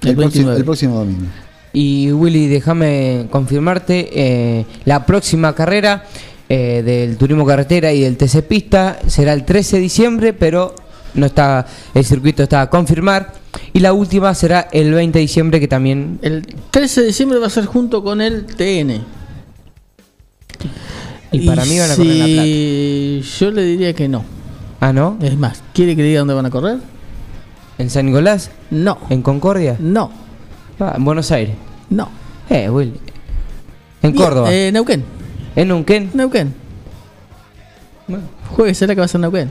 El, 0.02 0.14
próximo, 0.16 0.46
29. 0.48 0.58
el 0.58 0.64
próximo 0.64 0.94
domingo. 0.96 1.26
Y 1.72 2.10
Willy, 2.12 2.48
déjame 2.48 3.26
confirmarte, 3.30 4.10
eh, 4.12 4.66
la 4.84 5.06
próxima 5.06 5.54
carrera 5.54 6.04
eh, 6.48 6.82
del 6.84 7.16
turismo 7.16 7.46
carretera 7.46 7.92
y 7.92 8.00
del 8.00 8.16
TC 8.16 8.42
Pista 8.42 8.98
será 9.06 9.32
el 9.34 9.44
13 9.44 9.76
de 9.76 9.82
diciembre, 9.82 10.32
pero 10.32 10.74
no 11.14 11.26
está 11.26 11.66
el 11.94 12.04
circuito 12.04 12.42
está 12.42 12.62
a 12.62 12.70
confirmar. 12.70 13.34
Y 13.72 13.80
la 13.80 13.92
última 13.92 14.34
será 14.34 14.68
el 14.72 14.92
20 14.92 15.18
de 15.18 15.22
diciembre, 15.22 15.60
que 15.60 15.68
también... 15.68 16.18
El 16.22 16.44
13 16.70 17.02
de 17.02 17.06
diciembre 17.08 17.38
va 17.38 17.46
a 17.46 17.50
ser 17.50 17.66
junto 17.66 18.02
con 18.02 18.20
el 18.20 18.46
TN. 18.46 19.02
Y 21.32 21.46
para 21.46 21.64
mí 21.64 21.78
van 21.78 21.90
a 21.92 21.96
correr 21.96 22.10
en 22.12 22.36
La 22.36 22.42
si- 22.42 23.22
Yo 23.38 23.50
le 23.52 23.62
diría 23.62 23.92
que 23.94 24.08
no. 24.08 24.24
Ah, 24.80 24.92
¿no? 24.92 25.16
Es 25.22 25.36
más, 25.36 25.62
¿quiere 25.72 25.94
que 25.94 26.02
le 26.02 26.08
diga 26.08 26.20
dónde 26.20 26.34
van 26.34 26.46
a 26.46 26.50
correr? 26.50 26.78
¿En 27.78 27.90
San 27.90 28.06
Nicolás? 28.06 28.50
No. 28.70 28.98
¿En 29.10 29.22
Concordia? 29.22 29.76
No. 29.78 30.10
Ah, 30.80 30.94
en 30.96 31.04
Buenos 31.04 31.30
Aires. 31.30 31.54
No. 31.90 32.08
Eh, 32.48 32.68
Willy. 32.70 32.94
En 34.02 34.14
Córdoba. 34.14 34.52
Eh, 34.52 34.70
Neuquén. 34.72 35.04
¿En 35.54 35.68
Neuquén? 35.68 36.10
Neuquén. 36.14 36.54
Juegue 38.56 38.74
será 38.74 38.94
que 38.94 39.00
va 39.00 39.04
a 39.04 39.08
ser 39.08 39.20
Neuquén. 39.20 39.50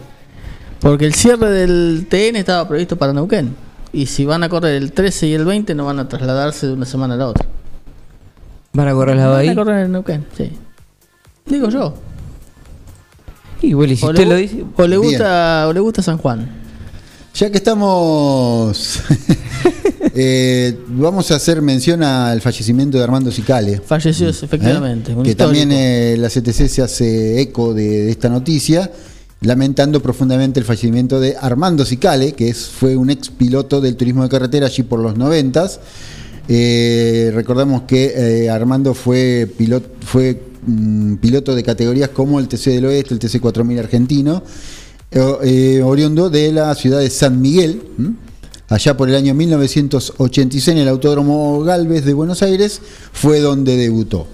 Porque 0.80 1.06
el 1.06 1.13
cierre 1.13 1.50
del 1.50 2.08
TN 2.10 2.36
estaba 2.38 2.68
previsto 2.68 2.98
para 2.98 3.13
Neuquén. 3.13 3.56
Y 3.94 4.06
si 4.08 4.26
van 4.26 4.44
a 4.44 4.50
correr 4.50 4.76
el 4.76 4.92
13 4.92 5.28
y 5.28 5.34
el 5.34 5.46
20, 5.46 5.76
no 5.76 5.86
van 5.86 6.00
a 6.00 6.08
trasladarse 6.08 6.68
de 6.68 6.74
una 6.74 6.86
semana 6.86 7.13
a 7.13 7.18
la 7.18 7.28
otra. 7.28 7.46
¿Van 8.74 8.88
a 8.88 8.94
correr 8.94 9.15
la 9.18 9.28
Van 9.28 9.39
ahí? 9.39 9.50
a 9.50 9.56
correr 9.56 9.86
en 9.86 9.92
Neuquén, 9.92 10.26
sí. 10.38 10.52
Digo 11.46 11.70
yo. 11.70 11.94
Y 13.62 13.74
Willy, 13.74 13.96
si 13.98 14.06
o, 14.06 14.10
usted 14.10 14.24
le, 14.24 14.30
lo 14.30 14.36
dice. 14.36 14.63
o 14.76 14.88
le 14.88 14.98
gusta, 14.98 15.68
o 15.68 15.74
le 15.74 15.80
gusta 15.80 16.02
San 16.02 16.18
Juan. 16.18 16.48
Ya 17.34 17.50
que 17.52 17.58
estamos. 17.58 19.02
eh, 20.16 20.78
vamos 20.88 21.32
a 21.32 21.36
hacer 21.36 21.62
mención 21.62 22.04
al 22.04 22.42
fallecimiento 22.42 22.98
de 22.98 23.04
Armando 23.04 23.32
Sicale. 23.32 23.82
Falleció, 23.86 24.30
efectivamente. 24.30 25.14
un 25.14 25.22
¿Eh? 25.22 25.24
que 25.24 25.30
histórico. 25.32 25.60
también 25.60 25.72
eh, 25.72 26.16
la 26.18 26.30
CTC 26.30 26.68
se 26.68 26.82
hace 26.82 27.42
eco 27.42 27.74
de, 27.74 28.06
de 28.06 28.12
esta 28.12 28.30
noticia, 28.30 28.92
lamentando 29.42 30.02
profundamente 30.02 30.60
el 30.60 30.66
fallecimiento 30.66 31.20
de 31.20 31.36
Armando 31.40 31.86
Sicale, 31.86 32.34
que 32.34 32.50
es, 32.50 32.68
fue 32.68 32.96
un 32.96 33.10
ex 33.10 33.30
piloto 33.30 33.82
del 33.82 33.96
turismo 33.96 34.24
de 34.24 34.30
carretera 34.30 34.68
allí 34.68 34.84
por 34.84 35.00
los 35.00 35.18
noventas. 35.18 35.80
Recordamos 36.48 37.84
que 37.84 38.50
Armando 38.52 38.96
fue 38.96 39.48
piloto, 39.56 39.88
fue 40.04 40.42
mm, 40.66 41.16
piloto 41.16 41.54
de 41.54 41.62
categorías 41.62 42.10
como 42.10 42.40
el 42.40 42.48
TC 42.48 42.72
del 42.72 42.86
Oeste, 42.86 43.14
el 43.14 43.20
TC 43.20 43.40
4000 43.40 43.80
argentino, 43.80 44.44
oriundo 45.84 46.32
de 46.32 46.52
la 46.52 46.74
ciudad 46.74 47.00
de 47.00 47.10
San 47.12 47.40
Miguel. 47.40 47.84
¿m? 48.00 48.29
Allá 48.69 48.95
por 48.95 49.10
el 49.10 49.15
año 49.15 49.34
1986 49.34 50.67
en 50.75 50.82
el 50.84 50.88
Autódromo 50.88 51.62
Galvez 51.63 52.05
de 52.05 52.13
Buenos 52.13 52.41
Aires 52.43 52.82
fue 53.12 53.39
donde 53.39 53.75
debutó. 53.77 54.27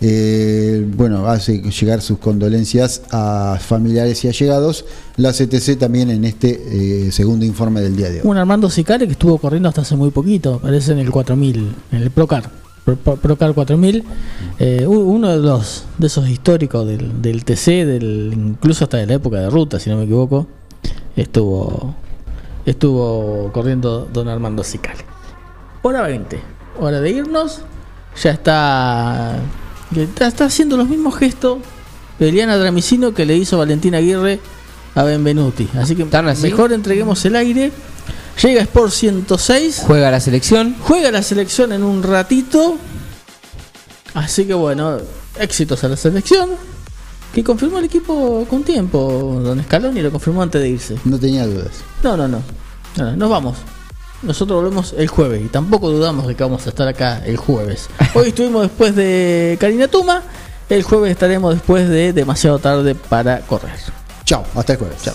Eh, 0.00 0.84
bueno, 0.96 1.26
hace 1.28 1.58
llegar 1.62 2.02
sus 2.02 2.18
condolencias 2.18 3.02
a 3.10 3.58
familiares 3.60 4.24
y 4.24 4.28
allegados. 4.28 4.84
La 5.16 5.32
CTC 5.32 5.78
también 5.78 6.10
en 6.10 6.24
este 6.24 7.06
eh, 7.06 7.12
segundo 7.12 7.44
informe 7.44 7.80
del 7.80 7.96
día 7.96 8.10
de 8.10 8.20
hoy. 8.20 8.26
Un 8.26 8.36
Armando 8.36 8.68
Sicare 8.70 9.06
que 9.06 9.12
estuvo 9.12 9.38
corriendo 9.38 9.68
hasta 9.68 9.82
hace 9.82 9.96
muy 9.96 10.10
poquito, 10.10 10.58
parece 10.60 10.92
en 10.92 10.98
el 10.98 11.10
4000, 11.10 11.74
en 11.92 12.02
el 12.02 12.10
Procar. 12.10 12.50
Pro- 12.84 12.96
Pro- 12.96 13.16
Procar 13.16 13.54
4000, 13.54 14.04
eh, 14.58 14.84
uno 14.86 15.30
de 15.30 15.38
los 15.38 15.84
de 15.96 16.06
esos 16.08 16.28
históricos 16.28 16.86
del, 16.86 17.22
del 17.22 17.44
TC, 17.44 17.86
del, 17.86 18.30
incluso 18.34 18.84
hasta 18.84 18.98
de 18.98 19.06
la 19.06 19.14
época 19.14 19.38
de 19.40 19.48
ruta, 19.48 19.78
si 19.80 19.88
no 19.88 19.96
me 19.96 20.04
equivoco, 20.04 20.46
estuvo 21.16 21.94
estuvo 22.66 23.50
corriendo 23.52 24.08
don 24.12 24.28
Armando 24.28 24.64
Sicale. 24.64 25.04
Hora 25.82 26.02
20, 26.02 26.40
hora 26.80 27.00
de 27.00 27.10
irnos, 27.10 27.60
ya 28.22 28.30
está, 28.30 29.38
está, 29.94 30.26
está 30.26 30.44
haciendo 30.46 30.76
los 30.76 30.88
mismos 30.88 31.16
gestos 31.16 31.58
de 32.18 32.28
Eliana 32.28 32.56
Dramicino 32.56 33.12
que 33.12 33.26
le 33.26 33.36
hizo 33.36 33.58
Valentina 33.58 33.98
Aguirre 33.98 34.40
a 34.94 35.02
Benvenuti. 35.02 35.68
Así 35.76 35.96
que 35.96 36.04
mejor 36.04 36.72
entreguemos 36.72 37.24
el 37.24 37.36
aire. 37.36 37.72
Llega 38.42 38.62
Sport 38.62 38.92
106. 38.92 39.84
Juega 39.86 40.10
la 40.10 40.20
selección. 40.20 40.76
Juega 40.80 41.10
la 41.10 41.22
selección 41.22 41.72
en 41.72 41.82
un 41.82 42.02
ratito. 42.02 42.76
Así 44.14 44.44
que 44.44 44.54
bueno, 44.54 44.98
éxitos 45.38 45.82
a 45.84 45.88
la 45.88 45.96
selección. 45.96 46.50
Que 47.34 47.42
confirmó 47.42 47.80
el 47.80 47.86
equipo 47.86 48.46
con 48.48 48.62
tiempo, 48.62 49.40
don 49.42 49.60
Scaloni 49.64 50.00
lo 50.00 50.12
confirmó 50.12 50.42
antes 50.42 50.62
de 50.62 50.68
irse. 50.68 50.96
No 51.04 51.18
tenía 51.18 51.44
dudas. 51.46 51.82
No, 52.02 52.16
no, 52.16 52.28
no. 52.28 52.40
No, 52.96 53.04
no, 53.06 53.16
nos 53.16 53.28
vamos. 53.28 53.56
Nosotros 54.22 54.62
volvemos 54.62 54.94
el 54.96 55.08
jueves 55.08 55.44
y 55.44 55.48
tampoco 55.48 55.90
dudamos 55.90 56.28
de 56.28 56.36
que 56.36 56.44
vamos 56.44 56.64
a 56.66 56.68
estar 56.68 56.86
acá 56.86 57.22
el 57.26 57.36
jueves. 57.36 57.88
Hoy 58.14 58.28
estuvimos 58.28 58.62
después 58.62 58.94
de 58.94 59.56
Karina 59.60 59.88
Tuma. 59.88 60.22
El 60.68 60.84
jueves 60.84 61.10
estaremos 61.10 61.54
después 61.54 61.88
de 61.88 62.12
demasiado 62.12 62.60
tarde 62.60 62.94
para 62.94 63.40
correr. 63.40 63.78
Chao, 64.24 64.44
hasta 64.54 64.74
el 64.74 64.78
jueves. 64.78 65.02
Chao. 65.02 65.14